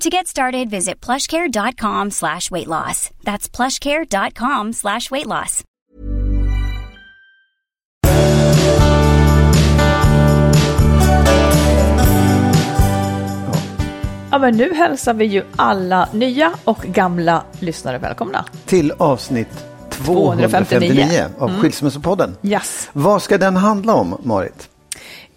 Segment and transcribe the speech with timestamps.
[0.00, 3.10] To get started, visit plushcare.com slash weight loss.
[3.24, 5.64] That's plushcare.com slash weight loss.
[14.30, 18.44] Ja, men nu hälsar vi ju alla nya och gamla lyssnare välkomna.
[18.66, 22.36] till avsnitt 259, 259 av Skilsmässopodden.
[22.42, 22.88] Yes.
[22.92, 24.68] Vad ska den handla om, Marit?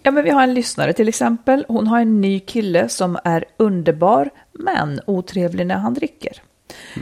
[0.02, 1.64] Ja, men vi har en lyssnare till exempel.
[1.68, 6.42] Hon har en ny kille som är underbar, men otrevlig när han dricker.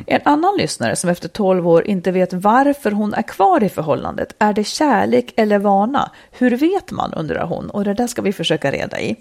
[0.06, 4.34] En annan lyssnare som efter 12 år inte vet varför hon är kvar i förhållandet.
[4.38, 6.10] Är det kärlek eller vana?
[6.30, 7.70] Hur vet man, undrar hon.
[7.70, 9.16] Och det där ska vi försöka reda i.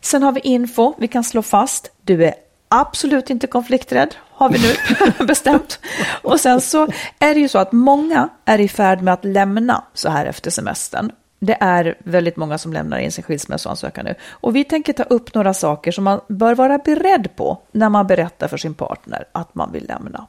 [0.00, 0.94] Sen har vi info.
[0.98, 1.90] Vi kan slå fast.
[2.02, 2.34] Du är
[2.68, 4.74] absolut inte konflikträdd, har vi nu
[5.26, 5.78] bestämt.
[6.22, 9.84] Och sen så är det ju så att många är i färd med att lämna
[9.94, 11.12] så här efter semestern.
[11.38, 14.14] Det är väldigt många som lämnar in sin skilsmässoansökan nu.
[14.30, 18.06] Och vi tänker ta upp några saker som man bör vara beredd på när man
[18.06, 20.26] berättar för sin partner att man vill lämna.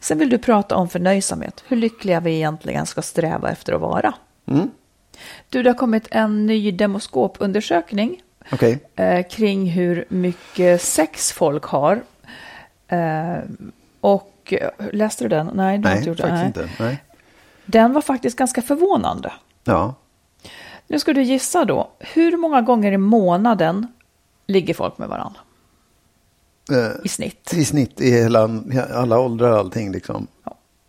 [0.00, 4.14] Sen vill du prata om förnöjsamhet, hur lyckliga vi egentligen ska sträva efter att vara.
[5.48, 8.22] Du, det har kommit en ny demoskopundersökning
[8.52, 12.02] Okej, eh, kring hur mycket sex folk har.
[12.88, 13.38] Eh,
[14.00, 14.54] och
[14.92, 15.50] läste du den?
[15.54, 16.60] Nej, du har nej, inte gjort faktiskt det.
[16.60, 16.70] Nej.
[16.70, 16.82] inte.
[16.84, 17.04] Nej.
[17.64, 19.32] Den var faktiskt ganska förvånande.
[19.64, 19.94] Ja.
[20.88, 23.86] Nu ska du gissa då, hur många gånger i månaden
[24.46, 25.40] ligger folk med varandra
[26.72, 27.52] Eh, i snitt?
[27.54, 28.48] I snitt i hela,
[28.94, 30.26] alla åldrar och allting liksom.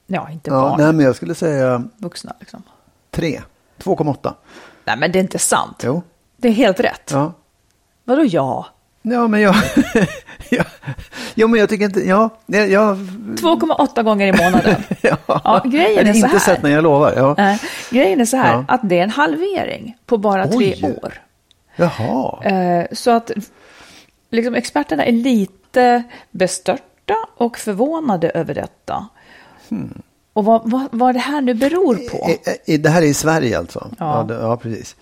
[0.08, 2.64] Ja, inte Ja, barn, nej, men jag skulle säga vuxna liksom.
[3.12, 3.42] tre.
[3.84, 4.34] 2,8.
[4.86, 5.82] Nej, men det är inte sant.
[5.84, 6.04] Jo.
[6.38, 7.12] Det är helt rätt.
[7.12, 7.34] Ja.
[8.04, 8.68] Vadå ja?
[9.02, 9.56] Ja, men jag...
[10.50, 10.64] ja.
[11.40, 12.00] Jo, men jag tycker inte...
[12.00, 12.70] Ja, jag...
[12.70, 14.76] jag 2,8 gånger i månaden.
[15.02, 15.18] ja.
[15.28, 16.40] Ja, grejen är har så inte här.
[16.40, 17.14] sett när jag lovar.
[17.18, 17.36] Ja.
[17.38, 18.66] Nej, grejen är så här, Ja.
[18.68, 20.96] att det är en halvering på bara tre Oj.
[21.04, 21.14] år.
[21.76, 22.44] Jaha.
[22.44, 23.32] Eh, så att
[24.32, 29.08] liksom, experterna är lite bestörta och förvånade över detta.
[29.70, 30.02] Hmm.
[30.34, 32.30] Och vad, vad, vad det här nu beror på.
[32.78, 33.88] Det här är i Sverige alltså?
[34.00, 34.26] Ja.
[34.28, 34.96] det, ja precis.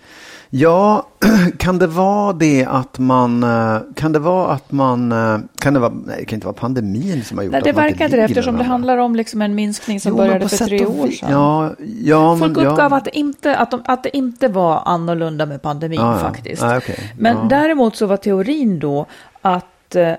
[0.50, 1.06] Ja,
[1.58, 3.42] kan det vara det att man...
[3.42, 5.12] eh, Kan det vara att man...
[5.12, 5.92] eh, Kan det vara...
[6.06, 8.16] Nej, det kan inte vara pandemin som har gjort Nej, att det man verkar inte
[8.16, 10.98] det ligger eftersom det handlar om liksom en minskning som Jo, började för tre och
[11.00, 11.30] år sedan.
[11.32, 11.70] Ja,
[12.04, 12.66] ja Folk men...
[12.66, 12.96] uppgav ja.
[12.96, 16.18] att, det inte, att, de, att det inte var annorlunda med pandemin Ja, ja.
[16.18, 16.62] faktiskt.
[16.62, 17.12] Nej, okej.
[17.18, 17.44] Men Ja.
[17.50, 19.06] däremot så var teorin då
[19.42, 20.12] att eh,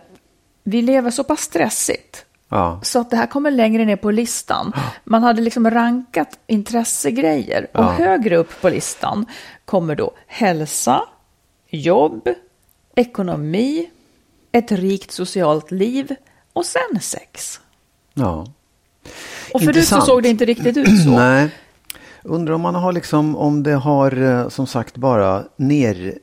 [0.64, 2.80] vi lever så pass stressigt Ja.
[2.84, 4.74] så att det här kommer längre ner på listan.
[5.04, 7.92] Man hade liksom rankat intressegrejer och Ja.
[7.92, 9.26] högre upp på listan
[9.66, 11.02] kommer då hälsa,
[11.70, 12.30] jobb,
[12.96, 13.90] ekonomi,
[14.52, 16.16] ett rikt socialt liv
[16.54, 17.60] och sen sex.
[18.14, 18.48] ja.
[19.54, 21.10] Och förut så såg det inte riktigt ut så.
[21.18, 21.50] Nej.
[22.24, 26.18] Undrar om man har liksom, om det har eh, som sagt bara ner...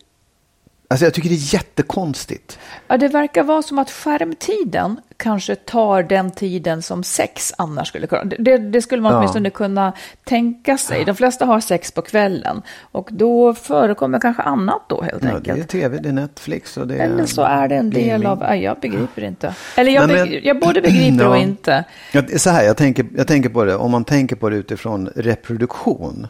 [0.89, 2.59] Alltså jag tycker det är jättekonstigt.
[2.89, 8.07] Ja, det verkar vara som att skärmtiden kanske tar den tiden som sex annars skulle
[8.07, 8.25] kunna.
[8.39, 9.19] Det, det skulle man Ja.
[9.19, 9.93] åtminstone kunna
[10.25, 11.05] tänka sig.
[11.05, 15.35] De flesta har sex på kvällen och då förekommer kanske annat då helt Ja, det
[15.51, 15.69] är enkelt.
[15.69, 17.05] tv, det är Netflix och det är...
[17.05, 18.27] Eller så är det en del gaming.
[18.27, 19.55] av, nej, jag begriper inte.
[19.77, 21.41] Eller jag, men- beg- jag både begriper och Ja.
[21.43, 21.85] inte.
[22.13, 24.57] Det är så här, jag tänker, jag tänker på det, om man tänker på det
[24.57, 26.27] utifrån reproduktion.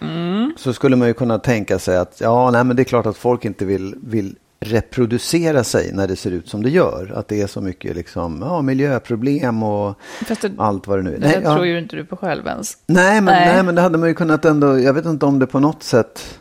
[0.00, 0.52] Mm.
[0.56, 3.16] Så skulle man ju kunna tänka sig att, ja, nej men det är klart att
[3.16, 7.12] folk inte vill, vill reproducera sig när det ser ut som det gör.
[7.14, 9.94] Att det är så mycket liksom, ja, miljöproblem och
[10.28, 11.18] det, allt vad det nu är.
[11.18, 12.78] Det Nej, tror ja, ju inte du på själv ens.
[12.86, 13.54] nej, men, Nej.
[13.54, 13.62] nej.
[13.62, 16.40] men det hade man ju kunnat ändå, jag vet inte om det på något sätt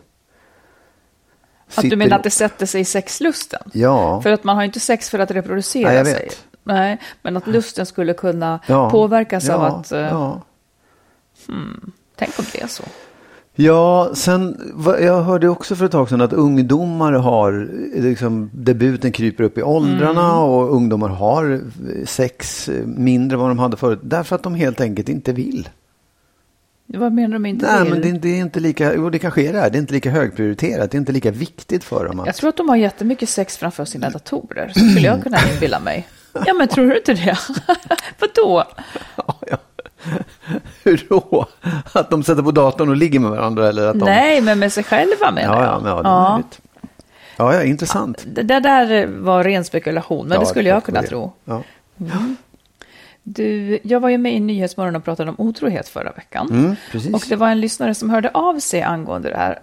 [1.75, 3.61] Att du menar att det sätter sig i sexlusten?
[3.73, 6.23] Ja, För att man har inte sex för att reproducera Nej, jag sig.
[6.23, 6.43] vet.
[6.63, 9.91] Nej, men att lusten skulle kunna ja, påverkas ja, av att...
[9.91, 10.41] eh, Ja.
[12.15, 12.83] Tänk om det är så.
[13.59, 14.57] Ja, sen
[15.01, 19.63] jag hörde också för ett tag sedan att ungdomar har, liksom, debuten kryper upp i
[19.63, 20.39] åldrarna Mm.
[20.43, 21.61] och ungdomar har
[22.05, 23.99] sex eh, mindre än vad de hade förut.
[24.03, 25.69] Därför att de helt enkelt inte vill.
[26.85, 27.91] Vad menar de inte Nej, vill?
[27.93, 29.77] men det är, inte- det är inte lika, jo det kanske är det här, det
[29.77, 32.19] är inte lika högprioriterat, det är inte lika viktigt för dem.
[32.19, 34.69] Att, Jag tror att de har jättemycket sex framför sina datorer.
[34.69, 36.07] Skulle jag kunna inbilla mig.
[36.45, 37.37] Ja, men tror du inte det?
[38.19, 38.63] Vadå?
[39.15, 39.57] Ja, ja.
[40.83, 41.45] Hur då?
[41.93, 44.05] Att de sätter på datorn och ligger med varandra eller att de...
[44.05, 45.73] Nej, men med sig själva menar Ja, jag.
[45.73, 46.61] ja, men ja, det är möjligt.
[47.37, 48.23] Ja, ja, intressant.
[48.25, 51.07] Det det där var ren spekulation, men Ja, det skulle jag kunna det.
[51.07, 51.31] tro.
[51.45, 51.61] Ja.
[53.23, 56.47] Du, jag var ju med i Nyhetsmorgon och pratade om otrohet förra veckan.
[56.51, 57.13] Mm, precis.
[57.13, 59.59] Och det var en lyssnare som hörde av sig angående det här.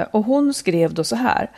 [0.00, 1.50] Eh, Och hon skrev då så här.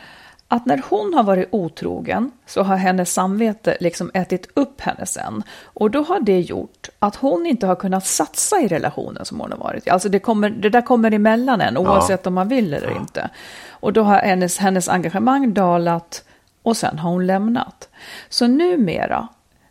[0.49, 5.43] Att när hon har varit otrogen så har hennes samvete liksom ätit upp henne sen.
[5.63, 9.51] Och då har det gjort att hon inte har kunnat satsa i relationen som hon
[9.51, 9.89] har varit i.
[9.89, 13.29] Alltså det, kommer, det där kommer emellan en oavsett om man vill eller inte.
[13.69, 16.23] Och då har hennes, hennes engagemang dalat
[16.63, 17.89] och sen har hon lämnat.
[18.29, 19.27] Så numera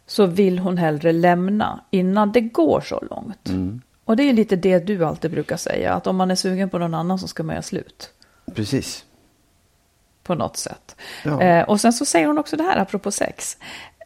[0.07, 3.49] så vill hon hellre lämna innan det går så långt.
[4.05, 6.79] Och det är lite det du alltid brukar säga, att om man är sugen på
[6.79, 8.13] någon annan så ska man göra slut
[8.55, 9.05] Precis.
[10.27, 10.97] På något sätt.
[11.23, 11.43] Ja.
[11.43, 13.57] Eh, och sen så säger hon också det här apropå sex.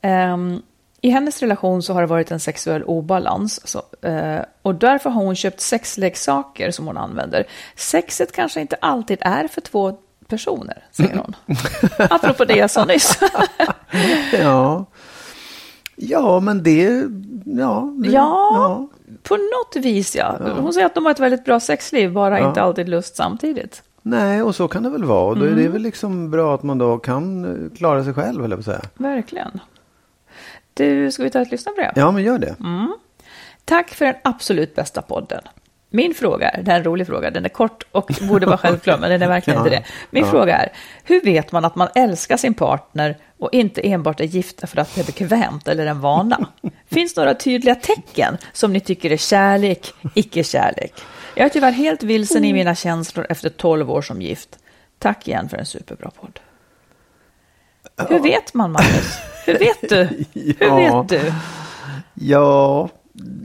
[0.02, 0.62] Ehm,
[1.00, 5.24] I hennes relation så har det varit en sexuell obalans så, eh, och därför har
[5.24, 7.46] hon köpt sexleksaker som hon använder.
[7.76, 9.92] Sexet kanske inte alltid är för två
[10.28, 11.36] personer, säger hon.
[12.10, 13.18] apropå det jag sa nyss.
[14.32, 14.84] Ja.
[15.96, 17.04] Ja, men det...
[17.44, 17.92] Ja.
[18.02, 18.88] Det, ja,
[19.22, 20.36] på något vis ja.
[20.58, 22.48] Hon säger att de har ett väldigt bra sexliv, bara Ja.
[22.48, 23.82] inte alltid lust samtidigt.
[24.02, 25.24] Nej, och så kan det väl vara.
[25.24, 25.72] Och då är det Mm.
[25.72, 28.80] väl liksom bra att man då kan eh, klara sig själv, höll jag säga.
[28.94, 29.60] Verkligen.
[30.74, 31.92] Du, ska vi ta ett lyssnarbrev?
[31.96, 32.54] Ja, men gör det.
[33.64, 35.40] Tack för den absolut bästa podden.
[35.92, 38.98] Min fråga är, det är en rolig fråga, den är kort och borde vara självklar,
[38.98, 39.84] men den är verkligen Ja, inte det.
[40.10, 40.30] Min ja.
[40.30, 40.72] fråga är,
[41.04, 44.94] hur vet man att man älskar sin partner och inte enbart är gifta för att
[44.94, 46.46] det är bekvämt eller en vana?
[46.90, 50.92] Finns några tydliga tecken som ni tycker är kärlek, icke-kärlek?
[51.40, 54.58] Jag är tyvärr helt vilsen i mina känslor efter 12 år som gift.
[54.98, 56.40] Tack igen för en superbra podd.
[58.08, 59.18] Hur vet man, Magnus?
[59.46, 60.04] Hur vet du?
[60.58, 61.02] Hur Ja.
[61.02, 61.32] vet du?
[62.14, 62.88] Ja,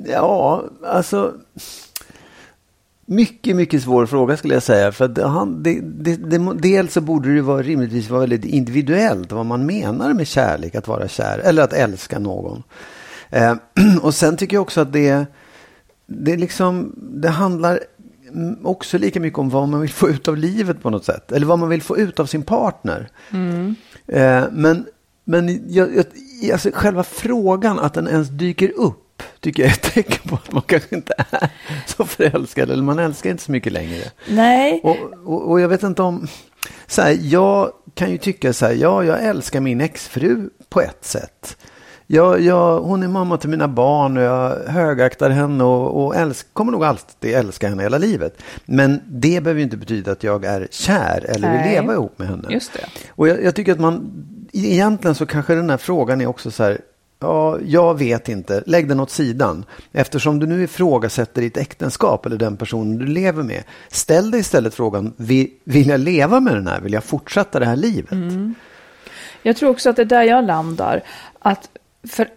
[0.07, 1.33] ja, alltså.
[3.05, 4.91] Mycket, mycket svår fråga skulle jag säga.
[4.91, 8.45] För att han, det, det, det, dels så borde det ju vara, rimligtvis vara väldigt
[8.45, 12.63] individuellt vad man menar med kärlek, att vara kär eller att älska någon.
[13.29, 13.55] Eh,
[14.01, 15.25] och sen tycker jag också att det,
[16.05, 17.79] det, liksom, det handlar
[18.31, 21.31] mm, också lika mycket om vad man vill få ut av livet på något sätt.
[21.31, 23.09] Eller vad man vill få ut av sin partner.
[24.07, 24.85] Eh, men
[25.25, 26.05] men jag, jag,
[26.51, 30.51] alltså själva frågan att den ens dyker upp tycker jag är ett tecken på att
[30.51, 31.49] man kanske inte är
[31.85, 32.69] så förälskad.
[32.69, 34.03] Eller man älskar inte så mycket längre.
[34.27, 34.81] Nej.
[34.83, 36.27] Och, och, och jag vet inte om...
[36.87, 41.05] Så här, jag kan ju tycka så här, ja, jag älskar min exfru på ett
[41.05, 41.57] sätt.
[42.07, 46.53] Jag, jag, hon är mamma till mina barn och jag högaktar henne och, och älsk,
[46.53, 48.41] kommer nog alltid älska henne hela livet.
[48.65, 51.71] Men det behöver ju inte betyda att jag är kär eller vill Nej.
[51.71, 52.47] leva ihop med henne.
[52.49, 52.85] Just det.
[53.09, 56.63] Och jag, jag tycker att man, egentligen så kanske den här frågan är också så
[56.63, 56.81] här,
[57.19, 59.65] ja, jag vet inte, lägg den åt sidan.
[59.91, 64.73] Eftersom du nu ifrågasätter ditt äktenskap eller den personen du lever med, ställ dig istället
[64.73, 68.13] frågan, vill, vill jag leva med den här, vill jag fortsätta det här livet?
[69.41, 71.03] Jag tror också att det är där jag landar.
[71.39, 71.69] Att
[72.09, 72.29] för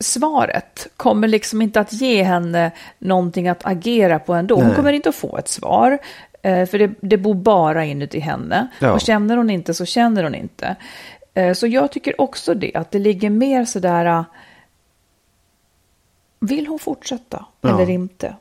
[0.00, 4.54] svaret kommer liksom inte att ge henne någonting att agera på ändå.
[4.56, 4.76] Hon Nej.
[4.76, 5.98] kommer inte att få ett svar.
[6.42, 8.68] eh, För det, det bor bara inuti henne.
[8.78, 8.92] Ja.
[8.92, 10.76] Och känner hon inte så känner hon inte.
[11.34, 14.04] Eh, Så jag tycker också det, att det ligger mer sådär...
[14.06, 14.24] eh,
[16.40, 17.68] Vill hon fortsätta Ja.
[17.74, 18.34] eller inte?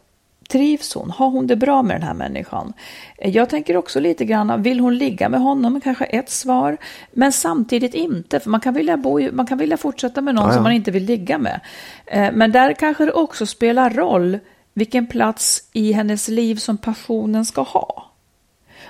[0.50, 1.12] Trivs hon?
[1.12, 2.74] Har hon det bra med den här människan?
[3.18, 5.82] Eh, Jag tänker också lite grann, vill hon ligga med honom?
[5.82, 6.78] Kanske ett svar,
[7.12, 8.40] men samtidigt inte.
[8.40, 10.54] För man kan vilja, bo, man kan vilja fortsätta med någon Ja, ja.
[10.54, 11.60] som man inte vill ligga med.
[12.06, 14.40] Eh, Men där kanske det också spelar roll
[14.74, 18.12] vilken plats i hennes liv som passionen ska ha.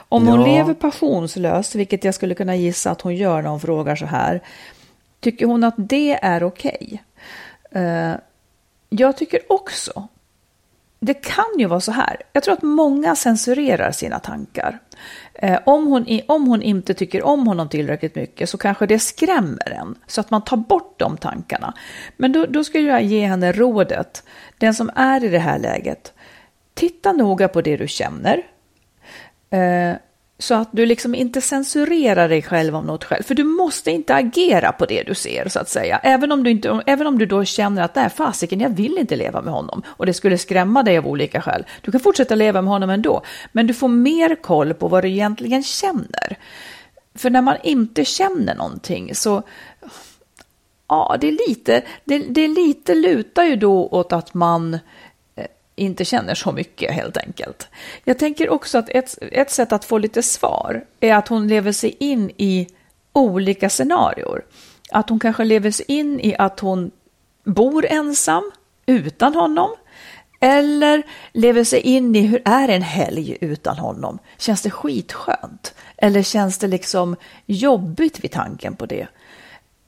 [0.10, 0.46] Om hon Ja.
[0.48, 4.42] lever passionslöst, vilket jag skulle kunna gissa att hon gör när hon frågar så här,
[5.20, 7.04] tycker hon att det är okej?
[7.72, 8.12] Eh,
[8.90, 10.08] Jag tycker också
[11.06, 12.22] det kan ju vara så här.
[12.34, 14.80] Jag tror att många censurerar sina tankar.
[15.34, 19.72] Eh, om, hon, om hon inte tycker om honom tillräckligt mycket så kanske det skrämmer
[19.72, 19.96] en.
[20.08, 21.74] Så att man tar bort de tankarna.
[22.18, 24.24] Men då, då skulle jag ge henne rådet.
[24.58, 26.14] Den som är i det här läget.
[26.74, 28.42] Titta noga på det du känner.
[29.50, 29.96] Eh,
[30.38, 33.24] så att du liksom inte censurerar dig själv om något skäl.
[33.24, 36.00] För du måste inte agera på det du ser så att säga.
[36.04, 39.16] Även om du, inte, även om du då känner att nej fasiken, jag vill inte
[39.16, 39.84] leva med honom.
[39.88, 41.66] Och det skulle skrämma dig av olika skäl.
[41.82, 43.22] Du kan fortsätta leva med honom ändå.
[43.52, 46.38] Men du får mer koll på vad du egentligen känner.
[47.16, 49.44] För när man inte känner någonting så
[50.88, 54.80] Ja, det är lite, det, det är lite lutar ju då åt att man
[55.76, 57.68] inte känner så mycket helt enkelt.
[58.04, 61.72] Jag tänker också att ett, ett sätt att få lite svar är att hon lever
[61.72, 62.68] sig in i
[63.14, 64.44] olika scenarier.
[64.92, 66.92] Att hon kanske lever sig in i att hon
[67.44, 68.52] bor ensam
[68.86, 69.70] utan honom.
[70.40, 71.04] Eller
[71.34, 74.20] lever sig in i hur är en helg utan honom?
[74.38, 75.74] Känns det skitskönt?
[75.98, 77.16] Eller känns det liksom
[77.46, 79.08] jobbigt vid tanken på det?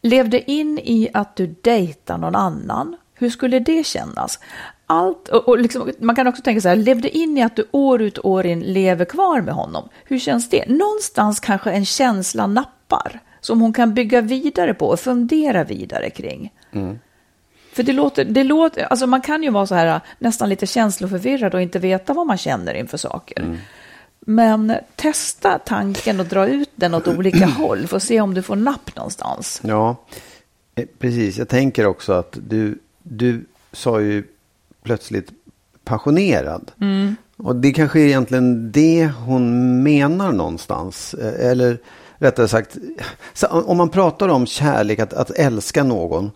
[0.01, 2.97] Levde in i att du dejtar någon annan.
[3.17, 4.39] Hur skulle det kännas?
[4.87, 7.67] allt, och, och liksom, man kan också tänka så här, levde in i att du
[7.71, 9.89] år ut och år in lever kvar med honom.
[10.03, 10.67] Hur känns det?
[10.67, 16.53] Någonstans kanske en känsla nappar som hon kan bygga vidare på och fundera vidare kring.
[16.71, 16.99] Mm.
[17.73, 21.53] För det låter, det låter, alltså man kan ju vara så här nästan lite känsloförvirrad
[21.53, 23.41] och inte veta vad man känner inför saker.
[23.41, 23.57] Mm.
[24.19, 28.41] Men testa tanken och dra ut den åt olika håll för att se om du
[28.41, 29.61] får napp någonstans.
[29.63, 29.95] Ja,
[30.75, 31.37] eh, precis.
[31.37, 34.23] Jag tänker också att du, du sa ju
[34.83, 35.31] plötsligt
[35.83, 36.71] passionerad.
[36.81, 37.15] Mm.
[37.37, 41.13] Och det kanske är egentligen det hon menar någonstans.
[41.13, 41.77] Eh, eller
[42.17, 42.77] rättare sagt,
[43.51, 46.31] om man pratar om kärlek, att, att älska någon.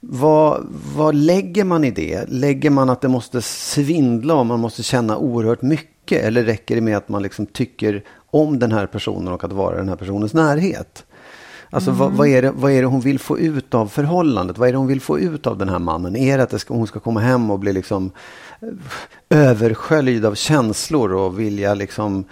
[0.00, 2.24] Vad, vad lägger man i det?
[2.28, 6.24] Lägger man att det måste svindla och man måste känna oerhört mycket?
[6.24, 9.74] Eller räcker det med att man liksom tycker om den här personen och att vara
[9.74, 11.04] i den här personens närhet?
[11.70, 11.98] Alltså mm.
[11.98, 14.58] vad, vad, är det, vad är det hon vill få ut av förhållandet?
[14.58, 16.16] Vad är det hon vill få ut av den här mannen?
[16.16, 18.10] Är det att hon ska komma hem och bli liksom
[18.60, 18.68] eh,
[19.38, 22.24] översköljd av känslor och vilja liksom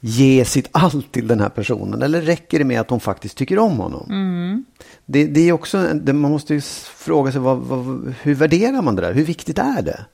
[0.00, 2.02] ge sitt allt till den här personen?
[2.02, 4.06] Eller räcker det med att hon faktiskt tycker om honom?
[4.10, 4.64] Mm.
[5.06, 6.60] Det, det, är också, det, man måste ju
[6.96, 9.14] fråga sig vad, vad, hur värderar man det där?
[9.14, 10.04] Hur viktigt är det?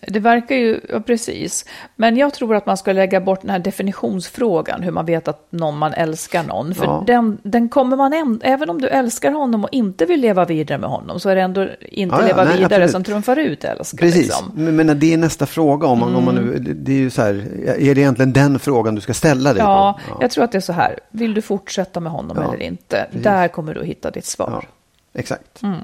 [0.00, 1.64] Det verkar ju, ja, precis.
[1.96, 5.46] Men jag tror att man ska lägga bort den här definitionsfrågan, hur man vet att
[5.50, 6.74] någon man älskar någon.
[6.74, 7.04] För ja.
[7.06, 10.78] den, den kommer man, äm, även om du älskar honom och inte vill leva vidare
[10.78, 12.90] med honom, så är det ändå inte ja, leva nej, vidare absolut.
[12.90, 13.98] som trumfar ut älskar.
[13.98, 14.52] Precis, liksom.
[14.54, 15.86] men, men det är nästa fråga.
[15.86, 16.18] Om man, mm.
[16.18, 17.34] om man nu, det är ju så här,
[17.66, 20.12] är det egentligen den frågan du ska ställa dig ja, på?
[20.12, 23.06] Ja, jag tror att det är så här, vill du fortsätta med honom eller inte?
[23.06, 23.24] Precis.
[23.24, 24.66] Där kommer du att hitta ditt svar.
[25.14, 25.62] exakt.
[25.62, 25.80] Mm.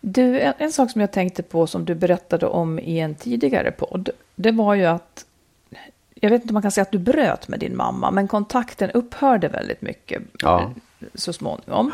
[0.00, 3.70] Du, en, en, sak som jag tänkte på som du berättade om i en tidigare
[3.70, 5.26] podd, det var ju att,
[6.14, 8.90] jag vet inte om man kan säga att du bröt med din mamma, men kontakten
[8.90, 10.72] upphörde väldigt mycket ja.
[11.14, 11.92] så småningom.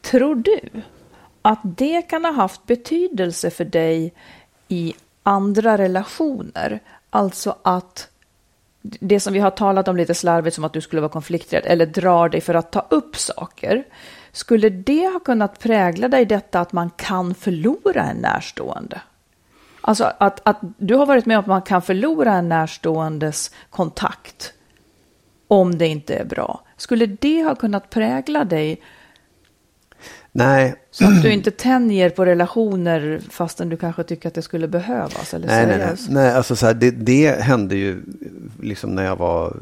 [0.00, 0.60] Tror du
[1.42, 4.12] att det kan ha haft betydelse för dig
[4.68, 6.80] i andra relationer?
[7.10, 8.08] Alltså att
[8.82, 11.86] det som vi har talat om lite slarvigt som att du skulle vara konflikträdd eller
[11.86, 13.84] drar dig för att ta upp saker.
[14.36, 19.00] Skulle det ha kunnat prägla dig detta att man kan förlora en närstående?
[19.80, 24.52] Alltså att, att du har varit med om att man kan förlora en närståendes kontakt
[25.48, 26.60] om det inte är bra.
[26.76, 28.82] Skulle det ha kunnat prägla dig?
[30.32, 30.74] Nej.
[30.90, 35.34] Så att du inte tänjer på relationer fastän du kanske tycker att det skulle behövas?
[35.34, 36.32] Eller nej, nej, nej, nej.
[36.32, 38.02] Alltså så här, det, det hände ju
[38.62, 39.56] liksom när jag var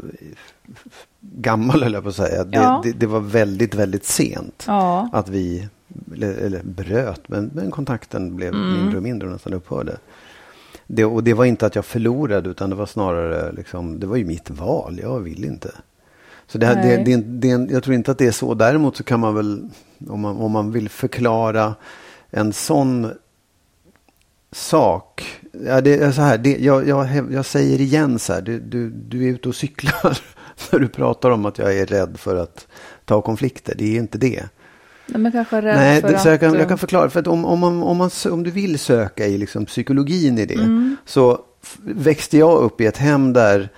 [1.33, 2.45] gammal, eller på att säga.
[2.45, 2.81] Det, ja.
[2.85, 5.09] det, det, var väldigt, väldigt sent ja.
[5.12, 5.69] att vi,
[6.12, 8.73] eller, eller, bröt, men, men kontakten blev mm.
[8.73, 9.97] mindre och mindre och nästan upphörde.
[10.87, 14.16] Det, och det var inte att jag förlorade, utan det var snarare, liksom, det var
[14.16, 15.00] ju mitt val.
[15.02, 15.71] Jag vill inte.
[16.47, 18.54] Så det, det, det, det, jag tror inte att det är så.
[18.54, 19.69] Däremot så kan man väl,
[20.09, 21.75] om man, om man vill förklara
[22.31, 23.11] en sån
[24.52, 25.40] sak.
[25.66, 28.90] Ja, det är så här, det, jag, jag, jag säger igen så här, du, du,
[28.90, 30.19] du är ute och cyklar
[30.70, 32.66] när du pratar om att jag är rädd för att
[33.04, 33.75] ta konflikter.
[33.78, 34.42] Det är inte det.
[35.06, 36.25] Nej, men kanske rädd Nej, för det, att...
[36.25, 37.11] jag, kan, jag kan förklara.
[37.11, 40.46] För att om, om, man, om, man, om du vill söka i liksom psykologin i
[40.46, 40.54] det.
[40.54, 40.96] Mm.
[41.04, 41.40] Så
[41.84, 43.68] växte jag upp i ett hem där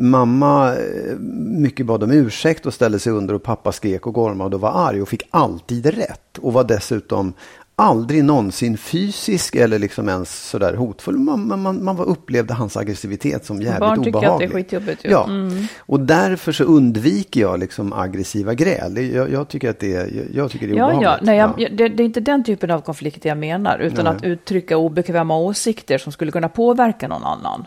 [0.00, 1.16] mamma eh,
[1.58, 4.88] mycket bad om ursäkt och ställde sig under och pappa skrek och gormade och var
[4.88, 6.38] arg och fick alltid rätt.
[6.38, 7.32] Och var dessutom
[7.76, 11.18] aldrig någonsin fysisk eller liksom ens sådär hotfull.
[11.18, 14.46] Man, man, man upplevde hans aggressivitet som jävligt Barn tycker obehaglig.
[14.46, 15.10] att det är skitjobbigt ju.
[15.10, 15.66] Ja, Mm.
[15.78, 19.14] och därför så undviker jag liksom aggressiva gräl.
[19.14, 21.08] Jag, jag tycker att det är, jag, jag tycker det är Ja, obehagligt.
[21.10, 21.18] ja.
[21.22, 21.36] Nej,
[21.68, 24.14] jag, Det, det är inte den typen av konflikt jag menar, utan Nej.
[24.16, 27.66] att uttrycka obekväma åsikter som skulle kunna påverka någon annan.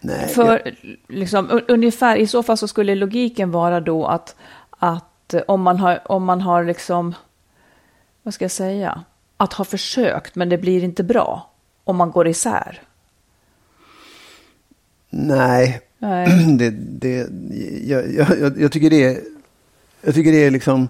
[0.00, 0.62] Nej, För
[1.08, 4.36] liksom, un- ungefär, i så fall så skulle logiken vara då att,
[4.70, 7.14] att om man har, om man har liksom,
[8.24, 9.04] vad ska jag säga,
[9.36, 11.50] att ha försökt men det blir inte bra
[11.84, 12.82] om man går isär.
[15.10, 16.46] Nej, Nej.
[16.58, 17.26] det, det,
[17.84, 19.20] jag, jag, jag- tycker det är,
[20.02, 20.88] jag tycker det är liksom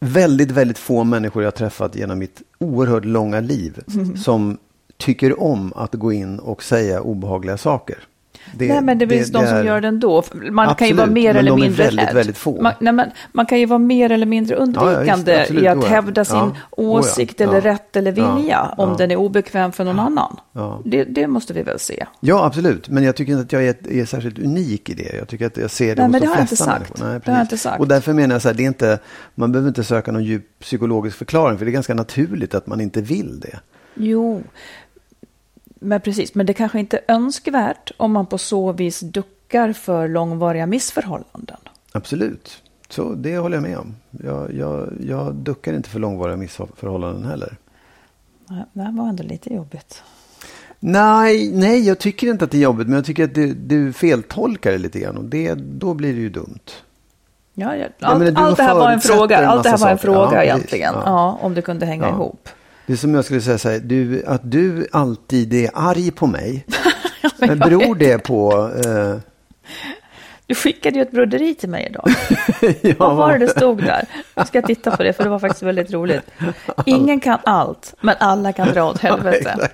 [0.00, 3.80] väldigt, väldigt få människor jag har träffat genom mitt oerhört långa liv
[4.24, 4.58] som
[4.96, 7.98] tycker om att gå in och säga obehagliga saker.
[8.52, 10.22] Det- nej, men det finns de som är- gör det ändå.
[10.50, 12.62] Man kan ju vara Absolut, mer eller mindre väldigt, väldigt få.
[12.62, 15.82] Man, nej, men man kan ju vara mer eller mindre ja, undvikande absolut, i att
[15.82, 15.88] ja.
[15.88, 17.74] hävda sin Ja, åsikt oh, ja, eller ja.
[17.74, 18.96] rätt eller Ja, vilja om ja.
[18.98, 20.36] den är obekväm för någon annan.
[20.52, 20.80] Ja.
[20.84, 22.06] Det, det måste vi väl se.
[22.20, 22.88] Ja, absolut.
[22.88, 25.16] Men jag tycker inte att jag är, är särskilt unik i det.
[25.18, 26.64] Jag tycker att jag ser det Nej, hos men de det har jag inte flesta
[26.64, 26.78] sagt.
[26.98, 27.06] människor.
[27.12, 27.80] Nej, Det har jag inte sagt.
[27.80, 28.98] Och därför menar jag så här, det är inte,
[29.34, 31.58] man behöver inte söka någon djup psykologisk förklaring.
[31.58, 33.58] För det är ganska naturligt att man inte vill det.
[33.96, 34.42] Jo,
[35.84, 36.34] men precis.
[36.34, 41.56] Men det kanske inte är önskvärt om man på så vis duckar för långvariga missförhållanden.
[41.92, 42.62] Absolut.
[42.88, 43.94] Så det håller jag med om.
[44.10, 47.56] Jag, jag, jag duckar inte för långvariga missförhållanden heller.
[48.46, 50.02] Nej, Det här var ändå lite jobbigt.
[50.80, 52.86] Nej, nej, jag tycker inte att det är jobbigt.
[52.86, 55.16] Men jag tycker att du, du feltolkar det lite grann.
[55.16, 56.60] Och det, då blir det ju dumt.
[57.54, 59.48] Ja, ja, allt, du allt det här var en fråga.
[59.48, 60.94] Allt det här var en fråga Ja, egentligen.
[60.94, 61.02] Ja.
[61.04, 61.38] Ja.
[61.42, 62.48] om det kunde hänga ihop.
[62.86, 66.26] Det är som jag skulle säga så här, du, att du alltid är arg på
[66.26, 66.66] mig.
[67.38, 68.70] men men beror det på...
[68.84, 69.16] Eh,
[70.46, 72.10] Du skickade ju ett broderi till mig idag.
[72.82, 74.04] ja, Vad var det det stod där?
[74.34, 76.30] Jag ska titta på det, för det var faktiskt väldigt roligt.
[76.86, 79.68] Ingen kan allt, men alla kan dra åt helvete.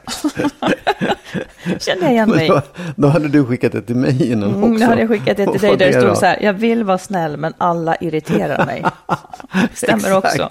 [1.78, 2.48] Kände jag igen mig?
[2.48, 2.62] Då,
[2.96, 4.78] då hade du skickat det till mig innan Mm, också.
[4.78, 6.00] nu hade jag skickat det till dig där det då?
[6.00, 8.84] stod så här, jag vill vara snäll men alla irriterar mig.
[9.74, 10.50] Stämmer också.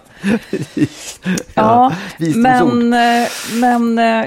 [1.54, 2.74] Ja, visdomsord.
[2.84, 4.26] men, eh, men eh,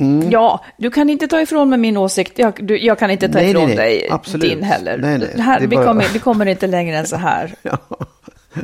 [0.00, 0.30] Mm.
[0.30, 2.38] ja, du kan inte ta ifrån mig min åsikt.
[2.38, 3.76] Jag, du, jag kan inte ta Nej, ifrån nej.
[3.76, 4.50] dig Absolut.
[4.50, 4.98] din heller.
[4.98, 5.32] Nej, nej.
[5.36, 7.54] Det här, vi, bara- kommer, vi kommer inte längre än så här.
[7.62, 7.78] Ja.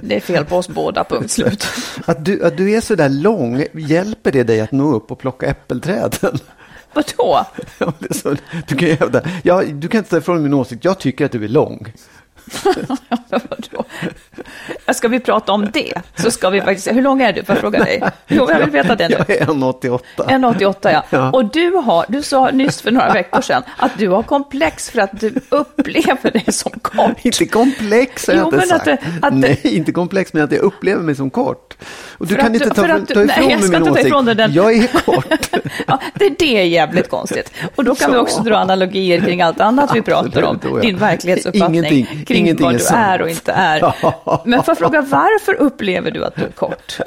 [0.03, 1.67] Det är fel på oss båda, punkt slut.
[2.07, 5.19] Att, du, att du är så där lång, hjälper det dig att nå upp och
[5.19, 6.39] plocka äppelträden?
[6.93, 7.47] Vadå?
[7.79, 8.37] Ja, så,
[8.69, 11.33] du, kan ju hävda, ja, du kan inte ta ifrån min åsikt, jag tycker att
[11.33, 11.93] du är lång.
[14.95, 17.45] Ska vi prata om det så ska vi faktiskt, hur lång är du?
[17.45, 18.03] Får jag fråga dig?
[18.29, 19.15] Jo, jag vill veta det nu.
[19.19, 19.99] Jag är 1,88.
[20.17, 21.03] 1,88 ja.
[21.11, 21.31] Ja.
[21.31, 25.01] Och du, har, du sa nyss för några veckor sedan att du har komplex för
[25.01, 27.25] att du upplever dig som kort.
[27.25, 29.03] Inte komplex har jag Jo, inte men att sagt.
[29.23, 31.75] att du- Nej, inte komplex, men att jag upplever mig som kort.
[32.19, 33.71] Och du kan att inte ta, för att du- ta ifrån nej, jag mig ska
[33.71, 34.07] min inte ta åsikt.
[34.07, 34.53] ifrån dig den.
[34.53, 35.49] Jag är kort.
[35.87, 37.53] Ja, det, det är jävligt konstigt.
[37.77, 38.23] Och då kan vi Så.
[38.23, 40.59] också dra analogier kring allt annat vi pratar om.
[40.83, 42.99] Din verklighetsuppfattning Ingenting- kring ingenting vad du sant.
[42.99, 43.81] är och inte är.
[44.45, 46.99] Men får jag fråga, varför upplever du att du är kort?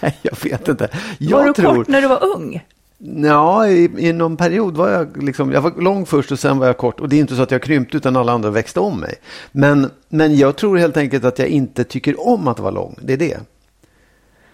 [0.22, 0.88] Jag vet inte.
[0.92, 1.74] var Jag du tror...
[1.74, 2.64] kort när du var ung?
[2.98, 6.66] Ja, i, i någon period var jag liksom, jag var lång först och sen var
[6.66, 7.00] jag kort.
[7.00, 9.14] Och det är inte så att jag krympte utan alla andra växte om mig.
[9.52, 12.98] Men, men jag tror helt enkelt att jag inte tycker om att vara lång.
[13.02, 13.38] Det är det.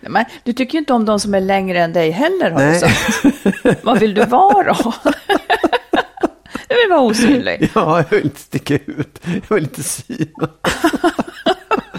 [0.00, 2.66] Men du tycker ju inte om de som är längre än dig heller har du
[2.66, 2.80] Nej.
[2.80, 3.84] sagt.
[3.84, 4.92] Vad vill du vara då?
[6.74, 7.70] Du vill vara osynlig.
[7.74, 9.20] Ja, jag vill inte sticka ut.
[9.48, 10.50] Jag vill inte synas.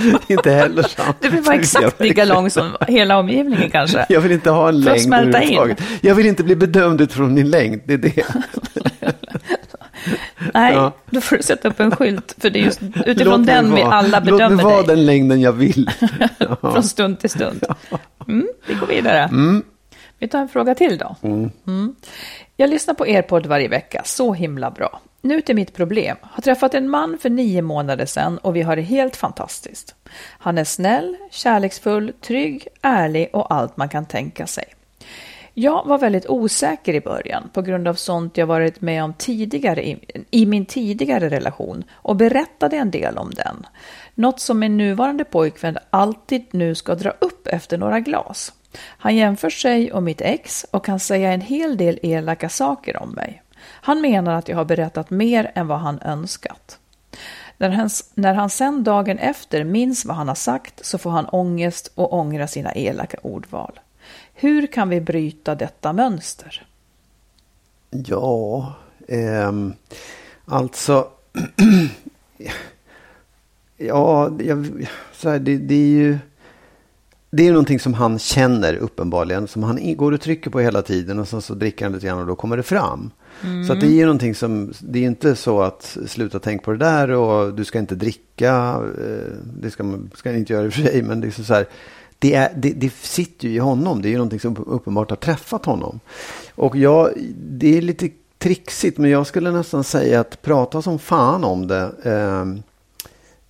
[0.28, 1.18] inte heller sant.
[1.22, 4.06] Du vill vara exakt lika lång som hela omgivningen kanske.
[4.10, 5.82] Jag vill inte ha en längd överhuvudtaget.
[6.02, 7.82] Jag vill inte bli bedömd utifrån min längd.
[7.86, 8.24] Det är det.
[10.54, 10.92] Nej, Ja.
[11.10, 12.36] då får du sätta upp en skylt.
[12.38, 14.96] För det är just Låt utifrån mig den vi alla Låt bedömer mig vara dig.
[14.96, 15.90] den längden jag vill.
[16.62, 17.64] Från stund till stund.
[18.28, 19.30] Mm, vi går vidare.
[20.20, 21.16] Vi tar en fråga till då.
[21.24, 21.96] Mm.
[22.58, 25.02] Jag lyssnar på er podd varje vecka, så himla bra.
[25.22, 26.18] Nu till mitt problem.
[26.22, 29.96] Har träffat en man för nio månader sedan och vi har det helt fantastiskt.
[30.18, 34.66] Han är snäll, kärleksfull, trygg, ärlig och allt man kan tänka sig.
[35.54, 39.88] Jag var väldigt osäker i början på grund av sånt jag varit med om tidigare
[39.88, 39.98] i,
[40.32, 43.66] i min tidigare relation och berättade en del om den.
[44.16, 48.54] Något som min nuvarande pojkvän alltid nu ska dra upp efter några glas.
[48.82, 53.10] Han jämför sig och mitt ex och kan säga en hel del elaka saker om
[53.10, 53.42] mig.
[53.62, 56.80] Han menar att jag har berättat mer än vad han önskat.
[57.58, 61.26] När han, när han sen dagen efter minns vad han har sagt så får han
[61.26, 63.80] ångest och ångra sina elaka ordval.
[64.34, 66.66] Hur kan vi bryta detta mönster?
[67.90, 68.74] Ja,
[69.08, 69.74] ehm,
[70.46, 71.08] alltså.
[73.78, 76.20] ja, jag, så här, det, det är ju
[77.36, 79.48] det är någonting som han känner uppenbarligen.
[79.48, 82.20] Som han går och trycker på hela tiden och sen så dricker han lite grann
[82.20, 83.12] och då kommer det fram.
[83.68, 86.72] Så att det är ju någonting som, det är inte så att sluta tänk på
[86.72, 88.82] det där och du ska inte dricka.
[89.00, 91.44] Eh, det ska man ska inte göra i och för sig, men det är så
[91.44, 91.66] så här.
[92.20, 94.02] Det, är, det, det sitter ju i honom.
[94.02, 96.00] Det är ju någonting som uppenbart har träffat honom.
[96.56, 101.44] Och jag, det är lite trixigt, men jag skulle nästan säga att prata som fan
[101.44, 101.92] om det.
[102.04, 102.46] Eh,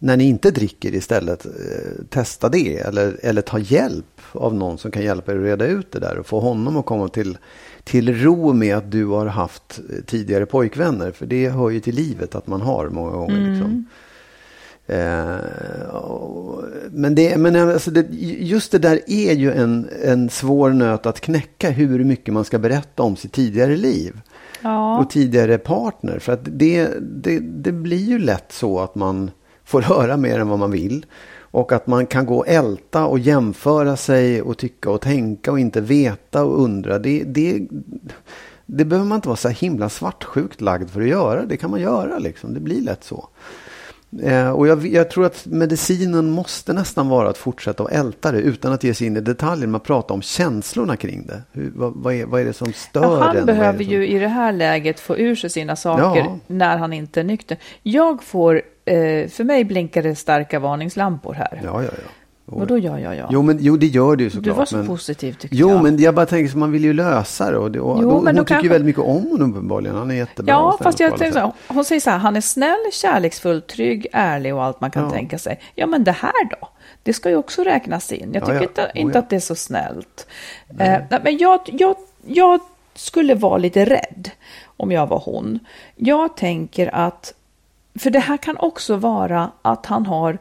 [0.06, 1.52] när ni inte dricker istället, eh,
[2.10, 2.78] testa det.
[2.80, 6.18] Eller, eller ta hjälp av någon som kan hjälpa er att reda ut det där.
[6.18, 7.38] Och få honom att komma till,
[7.84, 11.12] till ro med att du har haft eh, tidigare pojkvänner.
[11.12, 13.52] För det hör ju till livet att man har många gånger.
[13.52, 13.86] Liksom.
[14.88, 18.06] Eh, och- men det, men alltså det,
[18.40, 21.70] just det där är ju en, en svår nöt att knäcka.
[21.70, 24.22] Hur mycket man ska berätta om sitt tidigare liv
[24.62, 25.00] Ja.
[25.00, 26.20] och tidigare partner.
[26.20, 29.32] För att det, det, det blir ju lätt så att man
[29.66, 31.06] får höra mer än vad man vill.
[31.38, 35.60] Och att man kan gå och älta och jämföra sig och tycka och tänka och
[35.60, 37.00] inte veta och undra.
[37.00, 37.68] Det, det,
[38.66, 41.46] det behöver man inte vara så himla svartsjukt lagd för att göra.
[41.46, 42.54] Det kan man göra liksom.
[42.54, 43.30] Det blir lätt så.
[44.24, 48.40] Eh, och jag, jag tror att medicinen måste nästan vara att fortsätta att älta det
[48.40, 49.68] utan att ge sig in i detaljer.
[49.68, 51.42] Man pratar om känslorna kring det.
[51.52, 53.94] Hur, vad, vad, är, vad är det som stör Ja, han är behöver som...
[53.94, 56.40] ju i det här läget få ur sig sina saker Ja.
[56.48, 57.58] när han inte är nykter.
[57.84, 61.62] Jag får, eh, för mig blinkar det starka varningslampor här.
[61.64, 62.10] Ja, ja, ja.
[62.52, 63.28] Jo, Vadå ja, ja, ja?
[63.32, 64.58] Jo, men, jo, det gör det ju du såklart.
[64.58, 64.88] var så men...
[64.88, 65.84] positiv tyckte Jo, jag.
[65.84, 67.58] men jag bara tänker så man vill ju lösa det.
[67.58, 69.96] Och, det, och Jo, då, men hon då tycker kanske- väldigt mycket om honom uppenbarligen.
[69.96, 70.58] Han är jättebra.
[70.58, 74.08] och Ja, fast jag tänker så hon säger så här, han är snäll, kärleksfull, trygg,
[74.14, 75.10] ärlig och allt man kan Ja.
[75.10, 75.60] tänka sig.
[75.76, 76.68] Ja, men det här då?
[77.04, 78.30] Det ska ju också räknas in.
[78.34, 78.62] Jag Ja, tycker ja.
[78.64, 79.20] inte, Oh, inte ja.
[79.20, 80.28] att det är så snällt.
[80.80, 81.96] Eh, men jag, jag,
[82.26, 82.60] jag
[82.94, 84.30] skulle vara lite rädd
[84.78, 85.60] om jag var hon.
[85.96, 87.34] Jag tänker att,
[88.00, 90.38] för det här kan också vara att han har,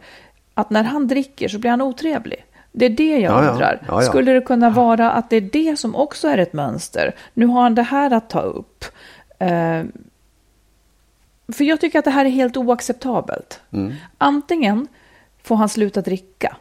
[0.55, 2.45] att när han dricker så blir han otrevlig.
[2.73, 3.83] Det är det jag Ja, undrar.
[3.88, 4.09] Ja, ja.
[4.09, 7.14] Skulle det kunna vara att det är det som också är ett mönster?
[7.35, 8.85] Nu har han det här att ta upp.
[9.38, 9.83] Eh,
[11.53, 13.61] för jag tycker att det här är helt oacceptabelt.
[13.73, 13.95] Mm.
[14.19, 14.88] Antingen
[15.43, 16.57] får han sluta dricka.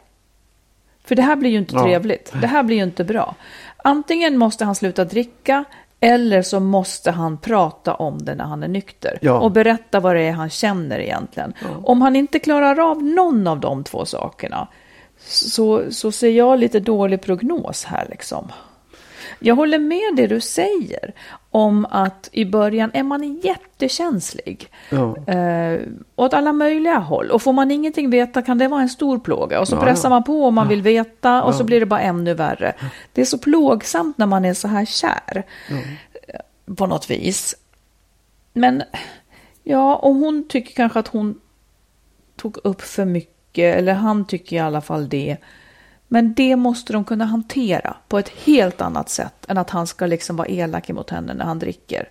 [1.04, 2.32] För det här blir ju inte trevligt.
[2.40, 3.34] Det här blir ju inte bra.
[3.76, 5.64] Antingen måste han sluta dricka
[6.00, 9.18] eller så måste han prata om det när han är nykter.
[9.22, 9.38] Ja.
[9.38, 11.52] Och berätta vad det är han känner egentligen.
[11.84, 14.68] Om han inte klarar av någon av de två sakerna
[15.26, 18.52] så, så ser jag lite dålig prognos här liksom.
[19.44, 21.12] Jag håller med det du säger
[21.50, 24.68] om att i början är man jättekänslig.
[24.90, 25.16] Ja.
[25.34, 25.80] Eh,
[26.16, 27.30] åt alla möjliga håll.
[27.30, 29.60] Och får man ingenting veta kan det vara en stor plåga.
[29.60, 30.10] Och så Ja, pressar ja.
[30.10, 32.74] man på om man vill veta och så blir det bara ännu värre.
[33.12, 35.42] Det är så plågsamt när man är så här kär.
[35.68, 37.54] eh, På något vis.
[38.52, 38.82] Men
[39.62, 41.40] ja, och hon tycker kanske att hon
[42.36, 43.76] tog upp för mycket.
[43.78, 45.36] Eller han tycker i alla fall det.
[46.08, 50.06] Men det måste de kunna hantera på ett helt annat sätt än att han ska
[50.06, 52.08] liksom vara elak mot henne när han dricker.